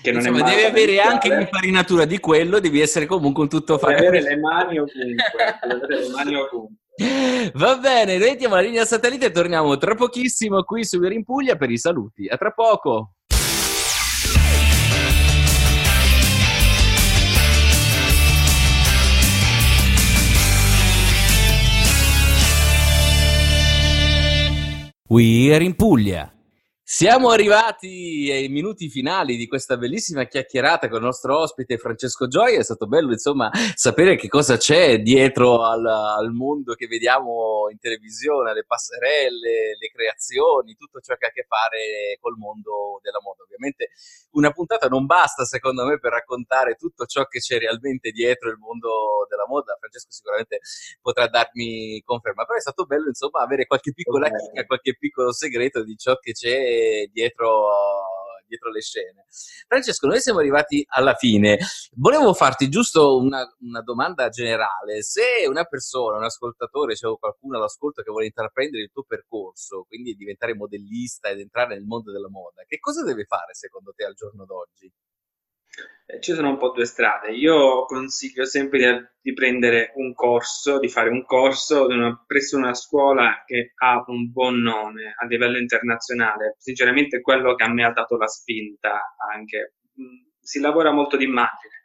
che 0.00 0.10
non 0.10 0.20
Insomma, 0.20 0.50
devi 0.50 0.62
avere 0.62 1.00
anche 1.00 1.28
l'infarinatura 1.28 2.04
di 2.06 2.18
quello, 2.18 2.60
devi 2.60 2.80
essere 2.80 3.06
comunque 3.06 3.42
un 3.42 3.48
tutto 3.48 3.78
fare. 3.78 3.94
Devi 3.94 4.06
avere 4.06 4.34
le 4.34 4.36
mani 4.36 4.78
ovunque, 4.78 5.58
avere 5.60 6.00
le 6.00 6.08
mani 6.08 6.34
ovunque. 6.34 6.81
Va 7.54 7.78
bene, 7.78 8.18
noi 8.18 8.36
diamo 8.36 8.54
la 8.54 8.60
linea 8.60 8.84
satellite 8.84 9.26
e 9.26 9.30
torniamo 9.30 9.76
tra 9.78 9.94
pochissimo 9.94 10.62
qui 10.62 10.84
su 10.84 10.98
Vero 10.98 11.14
in 11.14 11.24
Puglia 11.24 11.56
per 11.56 11.70
i 11.70 11.78
saluti. 11.78 12.26
A 12.28 12.36
tra 12.36 12.50
poco! 12.50 13.12
We 25.08 25.54
are 25.54 25.62
in 25.62 25.76
Puglia. 25.76 26.32
Siamo 26.94 27.30
arrivati 27.30 28.28
ai 28.30 28.50
minuti 28.50 28.90
finali 28.90 29.38
di 29.38 29.46
questa 29.46 29.78
bellissima 29.78 30.26
chiacchierata 30.26 30.90
con 30.90 30.98
il 30.98 31.06
nostro 31.06 31.38
ospite 31.38 31.78
Francesco 31.78 32.28
Gioia. 32.28 32.58
È 32.58 32.62
stato 32.62 32.86
bello, 32.86 33.12
insomma, 33.12 33.50
sapere 33.74 34.14
che 34.14 34.28
cosa 34.28 34.58
c'è 34.58 35.00
dietro 35.00 35.64
al, 35.64 35.86
al 35.86 36.32
mondo 36.32 36.74
che 36.74 36.86
vediamo 36.88 37.68
in 37.70 37.78
televisione, 37.78 38.52
le 38.52 38.66
passerelle, 38.66 39.74
le 39.80 39.88
creazioni, 39.90 40.76
tutto 40.76 41.00
ciò 41.00 41.16
che 41.16 41.24
ha 41.24 41.28
a 41.28 41.32
che 41.32 41.46
fare 41.48 42.18
col 42.20 42.36
mondo 42.36 43.00
della 43.00 43.22
moda. 43.22 43.42
Ovviamente 43.42 43.88
una 44.32 44.50
puntata 44.50 44.88
non 44.88 45.06
basta, 45.06 45.44
secondo 45.44 45.84
me, 45.84 45.98
per 45.98 46.12
raccontare 46.12 46.74
tutto 46.74 47.04
ciò 47.06 47.24
che 47.26 47.38
c'è 47.40 47.58
realmente 47.58 48.10
dietro 48.10 48.50
il 48.50 48.58
mondo 48.58 49.26
della 49.28 49.46
moda. 49.46 49.76
Francesco 49.78 50.10
sicuramente 50.10 50.60
potrà 51.00 51.28
darmi 51.28 52.02
conferma, 52.04 52.44
però 52.44 52.58
è 52.58 52.60
stato 52.60 52.84
bello, 52.84 53.08
insomma, 53.08 53.40
avere 53.40 53.66
qualche 53.66 53.92
piccola 53.92 54.28
chicca, 54.28 54.66
qualche 54.66 54.96
piccolo 54.96 55.32
segreto 55.32 55.82
di 55.82 55.96
ciò 55.96 56.16
che 56.16 56.32
c'è 56.32 57.06
dietro, 57.12 57.68
dietro 58.46 58.70
le 58.70 58.80
scene. 58.80 59.26
Francesco, 59.66 60.06
noi 60.06 60.20
siamo 60.20 60.38
arrivati 60.40 60.84
alla 60.88 61.14
fine. 61.14 61.58
Volevo 61.92 62.34
farti 62.34 62.68
giusto 62.68 63.16
una, 63.18 63.44
una 63.60 63.80
domanda 63.82 64.28
generale. 64.28 65.02
Se 65.02 65.46
una 65.48 65.64
persona, 65.64 66.16
un 66.16 66.24
ascoltatore, 66.24 66.94
c'è 66.94 67.08
qualcuno 67.18 67.56
all'ascolto 67.56 68.02
che 68.02 68.10
vuole 68.10 68.26
intraprendere 68.26 68.82
il 68.82 68.90
tuo 68.92 69.04
percorso, 69.04 69.84
quindi 69.88 70.14
diventare 70.14 70.54
modellista 70.54 71.28
ed 71.28 71.40
entrare 71.40 71.74
nel 71.74 71.84
mondo 71.84 72.12
della 72.12 72.28
moda, 72.28 72.64
che 72.66 72.78
cosa 72.78 73.02
deve 73.04 73.24
fare 73.24 73.54
secondo 73.54 73.92
te 73.94 74.04
al 74.04 74.14
giorno 74.14 74.44
d'oggi? 74.44 74.90
Eh, 76.06 76.20
ci 76.20 76.34
sono 76.34 76.50
un 76.50 76.58
po' 76.58 76.70
due 76.70 76.84
strade. 76.84 77.32
Io 77.32 77.84
consiglio 77.86 78.44
sempre 78.44 78.78
di, 78.78 79.30
di 79.30 79.32
prendere 79.32 79.92
un 79.96 80.14
corso, 80.14 80.78
di 80.78 80.88
fare 80.88 81.08
un 81.08 81.24
corso 81.24 81.86
una, 81.86 82.22
presso 82.26 82.56
una 82.56 82.74
scuola 82.74 83.42
che 83.46 83.72
ha 83.76 84.04
un 84.08 84.30
buon 84.30 84.60
nome 84.60 85.14
a 85.16 85.26
livello 85.26 85.58
internazionale. 85.58 86.56
Sinceramente, 86.58 87.20
quello 87.20 87.54
che 87.54 87.64
a 87.64 87.72
me 87.72 87.84
ha 87.84 87.92
dato 87.92 88.16
la 88.16 88.26
spinta 88.26 89.14
anche. 89.32 89.74
Mm, 90.00 90.30
si 90.40 90.60
lavora 90.60 90.90
molto 90.90 91.16
d'immagine, 91.16 91.82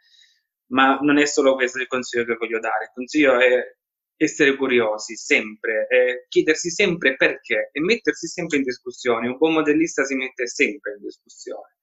ma 0.72 0.98
non 1.02 1.18
è 1.20 1.26
solo 1.26 1.56
questo 1.56 1.80
il 1.80 1.88
consiglio 1.88 2.26
che 2.26 2.36
voglio 2.36 2.60
dare. 2.60 2.86
Il 2.86 2.92
consiglio 2.94 3.40
è 3.40 3.76
essere 4.18 4.56
curiosi 4.56 5.16
sempre, 5.16 5.88
eh, 5.90 6.26
chiedersi 6.28 6.72
sempre 6.72 7.16
perché 7.16 7.70
e 7.72 7.80
mettersi 7.82 8.28
sempre 8.28 8.58
in 8.58 8.64
discussione. 8.64 9.28
Un 9.28 9.38
buon 9.38 9.54
modellista 9.54 10.04
si 10.04 10.16
mette 10.16 10.48
sempre 10.48 10.94
in 10.94 11.04
discussione 11.04 11.77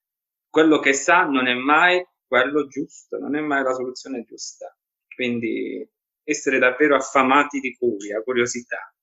quello 0.55 0.79
che 0.79 0.93
sa 0.93 1.25
non 1.25 1.49
è 1.49 1.55
mai 1.55 2.01
quello 2.29 2.69
giusto, 2.69 3.19
non 3.19 3.35
è 3.35 3.41
mai 3.41 3.65
la 3.65 3.73
soluzione 3.73 4.23
giusta. 4.23 4.73
Quindi 5.13 5.85
essere 6.23 6.61
davvero 6.61 6.95
affamati 6.95 7.59
di 7.59 7.75
curia, 7.75 8.23
curiosità. 8.23 8.94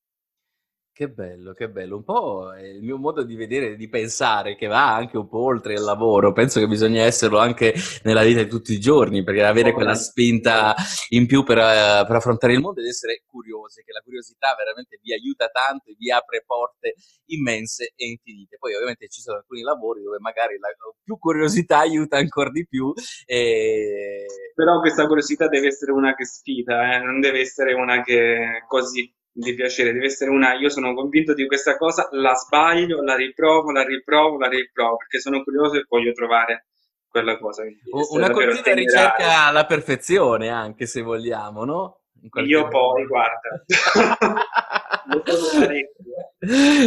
Che 0.93 1.07
bello, 1.07 1.53
che 1.53 1.69
bello. 1.69 1.95
Un 1.95 2.03
po' 2.03 2.53
è 2.53 2.63
il 2.63 2.83
mio 2.83 2.97
modo 2.97 3.23
di 3.23 3.35
vedere, 3.35 3.77
di 3.77 3.87
pensare, 3.87 4.57
che 4.57 4.67
va 4.67 4.93
anche 4.93 5.17
un 5.17 5.29
po' 5.29 5.39
oltre 5.45 5.73
il 5.73 5.79
lavoro. 5.79 6.33
Penso 6.33 6.59
che 6.59 6.67
bisogna 6.67 7.03
esserlo 7.03 7.37
anche 7.39 7.73
nella 8.03 8.23
vita 8.23 8.43
di 8.43 8.49
tutti 8.49 8.73
i 8.73 8.79
giorni, 8.79 9.23
perché 9.23 9.41
avere 9.41 9.71
quella 9.71 9.95
spinta 9.95 10.75
in 11.09 11.27
più 11.27 11.43
per, 11.43 11.57
uh, 11.59 12.05
per 12.05 12.17
affrontare 12.17 12.53
il 12.53 12.59
mondo 12.59 12.81
ed 12.81 12.87
essere 12.87 13.23
curiosi, 13.25 13.83
che 13.83 13.93
la 13.93 14.01
curiosità 14.01 14.53
veramente 14.57 14.99
vi 15.01 15.13
aiuta 15.13 15.47
tanto 15.47 15.89
e 15.89 15.95
vi 15.97 16.11
apre 16.11 16.43
porte 16.45 16.95
immense 17.27 17.93
e 17.95 18.07
infinite. 18.07 18.57
Poi 18.59 18.73
ovviamente 18.73 19.07
ci 19.07 19.21
sono 19.21 19.37
alcuni 19.37 19.61
lavori 19.61 20.03
dove 20.03 20.19
magari 20.19 20.59
la 20.59 20.67
più 21.01 21.17
curiosità 21.17 21.79
aiuta 21.79 22.17
ancora 22.17 22.49
di 22.49 22.67
più. 22.67 22.93
E... 23.25 24.25
Però 24.53 24.81
questa 24.81 25.07
curiosità 25.07 25.47
deve 25.47 25.67
essere 25.67 25.93
una 25.93 26.13
che 26.15 26.25
sfida, 26.25 26.95
eh? 26.95 26.99
non 26.99 27.21
deve 27.21 27.39
essere 27.39 27.71
una 27.73 28.03
che 28.03 28.65
così 28.67 29.09
di 29.31 29.53
piacere, 29.53 29.93
deve 29.93 30.05
essere 30.05 30.29
una 30.29 30.53
io 30.55 30.69
sono 30.69 30.93
convinto 30.93 31.33
di 31.33 31.45
questa 31.47 31.77
cosa, 31.77 32.09
la 32.11 32.33
sbaglio, 32.35 33.01
la 33.01 33.15
riprovo, 33.15 33.71
la 33.71 33.83
riprovo, 33.83 34.37
la 34.37 34.49
riprovo, 34.49 34.97
perché 34.97 35.19
sono 35.19 35.41
curioso 35.43 35.77
e 35.77 35.85
voglio 35.87 36.11
trovare 36.11 36.65
quella 37.07 37.37
cosa. 37.37 37.63
Una 38.11 38.29
continua 38.31 38.73
ricerca 38.73 39.45
alla 39.45 39.65
perfezione, 39.65 40.49
anche 40.49 40.85
se 40.85 41.01
vogliamo, 41.01 41.63
no? 41.65 42.00
Io 42.45 42.67
poi, 42.67 43.07
guarda, 43.07 43.63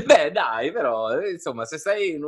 Beh, 0.04 0.30
dai, 0.30 0.72
però, 0.72 1.20
insomma, 1.20 1.64
se 1.64 1.78
sei 1.78 2.10
in, 2.10 2.24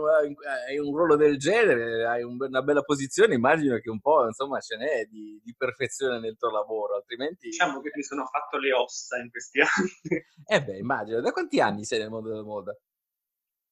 in 0.73 0.81
un 0.81 0.97
ruolo 0.97 1.17
del 1.17 1.39
genere, 1.39 2.05
hai 2.05 2.23
un, 2.23 2.37
una 2.39 2.63
bella 2.63 2.83
posizione, 2.83 3.35
immagino 3.35 3.79
che 3.79 3.91
un 3.91 4.01
po', 4.01 4.27
insomma, 4.27 4.59
ce 4.61 4.77
n'è 4.77 5.05
di, 5.05 5.41
di, 5.43 5.55
perfezione 5.57 6.19
nel 6.19 6.37
tuo 6.37 6.51
lavoro, 6.51 6.97
altrimenti... 6.97 7.49
Diciamo 7.49 7.81
che 7.81 7.91
mi 7.95 8.03
sono 8.03 8.27
fatto 8.27 8.59
le 8.59 8.73
ossa 8.73 9.19
in 9.19 9.31
questi 9.31 9.61
anni. 9.63 10.25
Eh 10.45 10.65
beh, 10.65 10.79
immagino. 10.79 11.21
Da 11.21 11.31
quanti 11.31 11.61
anni 11.61 11.85
sei 11.85 12.01
nel 12.01 12.11
mondo 12.11 12.31
della 12.31 12.43
moda? 12.43 12.77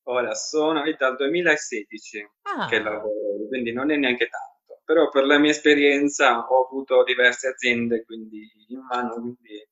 Ora, 0.07 0.35
sono 0.35 0.83
dal 0.97 1.17
2016 1.17 2.31
ah. 2.43 2.69
che 2.69 2.81
lavoro, 2.81 3.49
quindi 3.49 3.73
non 3.73 3.91
è 3.91 3.97
neanche 3.97 4.29
tanto 4.29 4.54
però 4.85 5.09
per 5.09 5.25
la 5.25 5.39
mia 5.39 5.51
esperienza 5.51 6.39
ho 6.39 6.67
avuto 6.67 7.03
diverse 7.05 7.49
aziende 7.49 8.05
quindi 8.05 8.51
in 8.69 8.81
mano, 8.89 9.15
quindi 9.15 9.67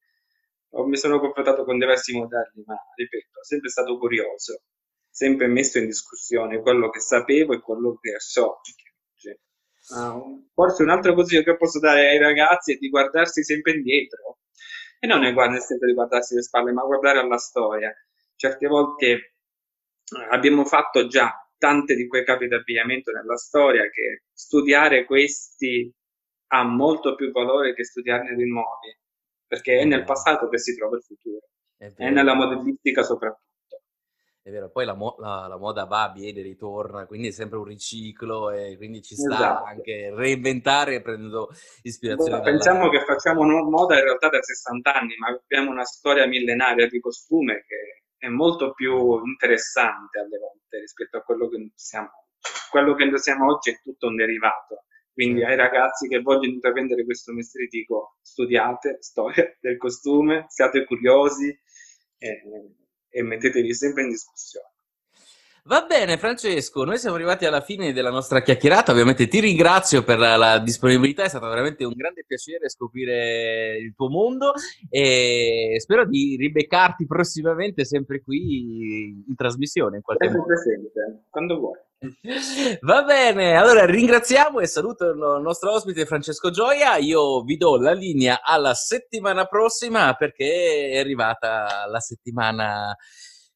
mi 0.86 0.96
sono 0.96 1.20
confrontato 1.20 1.64
con 1.64 1.78
diversi 1.78 2.16
modelli, 2.16 2.62
ma 2.64 2.76
ripeto, 2.94 3.38
ho 3.38 3.44
sempre 3.44 3.68
stato 3.68 3.98
curioso, 3.98 4.62
sempre 5.10 5.46
messo 5.46 5.78
in 5.78 5.86
discussione 5.86 6.60
quello 6.60 6.88
che 6.88 7.00
sapevo 7.00 7.52
e 7.52 7.60
quello 7.60 7.98
che 8.00 8.18
so. 8.18 8.60
Uh, 9.88 10.48
forse 10.54 10.82
un 10.84 10.90
altro 10.90 11.12
consiglio 11.12 11.42
che 11.42 11.56
posso 11.56 11.78
dare 11.80 12.08
ai 12.08 12.18
ragazzi 12.18 12.72
è 12.72 12.76
di 12.76 12.88
guardarsi 12.88 13.42
sempre 13.42 13.72
indietro 13.72 14.38
e 15.00 15.08
non 15.08 15.24
è 15.24 15.32
nel 15.32 15.60
senso 15.60 15.84
di 15.84 15.92
guardarsi 15.92 16.36
le 16.36 16.42
spalle, 16.42 16.70
ma 16.70 16.84
guardare 16.84 17.18
alla 17.18 17.36
storia. 17.36 17.92
Certe 18.36 18.68
volte 18.68 19.06
eh, 19.06 19.32
abbiamo 20.30 20.64
fatto 20.64 21.08
già 21.08 21.41
tante 21.62 21.94
di 21.94 22.08
quei 22.08 22.24
capi 22.24 22.48
d'abbigliamento 22.48 23.12
nella 23.12 23.36
storia 23.36 23.88
che 23.88 24.24
studiare 24.32 25.04
questi 25.04 25.88
ha 26.48 26.64
molto 26.64 27.14
più 27.14 27.30
valore 27.30 27.72
che 27.72 27.84
studiarne 27.84 28.34
di 28.34 28.48
nuovi, 28.48 28.92
perché 29.46 29.78
è 29.78 29.84
nel 29.84 30.02
passato 30.02 30.48
che 30.48 30.58
si 30.58 30.76
trova 30.76 30.96
il 30.96 31.04
futuro. 31.04 31.46
e 31.78 32.10
nella 32.10 32.34
modellistica 32.34 33.04
soprattutto. 33.04 33.46
È 34.42 34.50
vero, 34.50 34.70
poi 34.70 34.84
la, 34.84 34.94
mo- 34.94 35.14
la, 35.20 35.46
la, 35.46 35.56
moda 35.56 35.84
va, 35.84 36.10
viene, 36.12 36.42
ritorna, 36.42 37.06
quindi 37.06 37.28
è 37.28 37.30
sempre 37.30 37.58
un 37.58 37.64
riciclo 37.64 38.50
e 38.50 38.76
quindi 38.76 39.00
ci 39.00 39.14
sta 39.14 39.32
esatto. 39.32 39.64
anche 39.64 40.12
reinventare 40.12 41.00
prendendo 41.00 41.48
ispirazione. 41.82 42.38
Dalla... 42.38 42.42
Pensiamo 42.42 42.88
che 42.88 43.04
facciamo 43.04 43.44
moda 43.44 43.96
in 43.96 44.02
realtà 44.02 44.30
da 44.30 44.42
60 44.42 44.92
anni, 44.92 45.14
ma 45.16 45.28
abbiamo 45.28 45.70
una 45.70 45.84
storia 45.84 46.26
millenaria 46.26 46.88
di 46.88 46.98
costume 46.98 47.64
che 47.68 48.02
è 48.22 48.28
molto 48.28 48.72
più 48.72 49.20
interessante 49.26 50.20
alle 50.20 50.38
volte 50.38 50.78
rispetto 50.78 51.16
a 51.16 51.22
quello 51.22 51.48
che 51.48 51.72
siamo 51.74 52.06
oggi. 52.06 52.50
Quello 52.70 52.94
che 52.94 53.02
indossiamo 53.02 53.52
oggi 53.52 53.70
è 53.70 53.80
tutto 53.82 54.06
un 54.06 54.14
derivato. 54.14 54.84
Quindi 55.12 55.42
ai 55.42 55.56
ragazzi 55.56 56.06
che 56.06 56.20
vogliono 56.20 56.54
intraprendere 56.54 57.04
questo 57.04 57.32
mestiere 57.32 57.66
dico 57.66 58.18
studiate 58.22 58.98
storia 59.00 59.52
del 59.60 59.76
costume, 59.76 60.44
siate 60.48 60.84
curiosi. 60.84 61.48
Eh, 62.18 62.42
e 63.08 63.22
mettetevi 63.22 63.74
sempre 63.74 64.04
in 64.04 64.10
discussione. 64.10 64.71
Va 65.64 65.84
bene 65.88 66.18
Francesco, 66.18 66.82
noi 66.82 66.98
siamo 66.98 67.14
arrivati 67.14 67.44
alla 67.44 67.60
fine 67.60 67.92
della 67.92 68.10
nostra 68.10 68.42
chiacchierata, 68.42 68.90
ovviamente 68.90 69.28
ti 69.28 69.38
ringrazio 69.38 70.02
per 70.02 70.18
la, 70.18 70.34
la, 70.34 70.58
disponibilità, 70.58 71.22
è 71.22 71.28
stato 71.28 71.46
veramente 71.46 71.84
un 71.84 71.92
grande 71.94 72.24
piacere 72.26 72.68
scoprire 72.68 73.78
il 73.78 73.94
tuo 73.94 74.08
mondo 74.08 74.54
e 74.90 75.76
spero 75.78 76.04
di 76.04 76.34
ribeccarti 76.36 77.06
prossimamente 77.06 77.84
sempre 77.84 78.20
qui 78.22 79.24
in 79.24 79.36
trasmissione 79.36 79.98
in 79.98 80.02
qualche 80.02 80.24
sempre 80.24 80.40
modo. 80.40 80.52
presente, 80.52 81.26
quando 81.30 81.58
vuoi. 81.60 81.78
Va 82.82 83.04
bene, 83.04 83.56
allora 83.56 83.86
ringraziamo 83.86 84.58
e 84.58 84.66
saluto 84.66 85.10
il 85.10 85.16
nostro 85.16 85.70
ospite 85.70 86.06
Francesco 86.06 86.50
Gioia. 86.50 86.96
Io 86.96 87.42
vi 87.42 87.56
do 87.56 87.76
la 87.76 87.92
linea 87.92 88.40
alla 88.42 88.74
settimana 88.74 89.44
prossima 89.44 90.14
perché 90.14 90.90
è 90.90 90.98
arrivata 90.98 91.86
la 91.88 92.00
settimana 92.00 92.96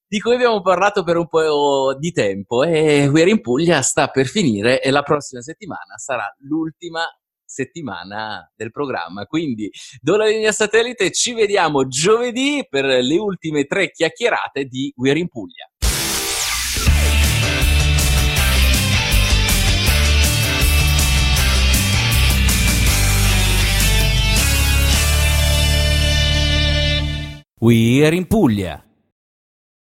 di 0.09 0.21
cui 0.21 0.35
abbiamo 0.35 0.61
parlato 0.61 1.03
per 1.03 1.17
un 1.17 1.27
po' 1.27 1.97
di 1.99 2.13
tempo 2.13 2.63
e 2.63 3.09
We're 3.09 3.31
in 3.31 3.41
Puglia 3.41 3.83
sta 3.83 4.07
per 4.07 4.27
finire 4.27 4.81
e 4.81 4.91
la 4.91 5.03
prossima 5.03 5.43
settimana 5.43 5.97
sarà 5.97 6.33
l'ultima 6.41 7.05
settimana 7.45 8.49
del 8.55 8.71
programma. 8.71 9.27
Quindi 9.27 9.69
do 10.01 10.17
la 10.17 10.27
linea 10.27 10.53
satellite, 10.53 11.11
ci 11.11 11.35
vediamo 11.35 11.89
giovedì 11.89 12.65
per 12.69 12.85
le 12.85 13.19
ultime 13.19 13.65
tre 13.65 13.91
chiacchierate 13.91 14.65
di 14.67 14.93
We're 14.97 15.19
in 15.19 15.29
Puglia. 15.29 15.69
We're 27.59 28.15
in 28.15 28.27
Puglia 28.27 28.86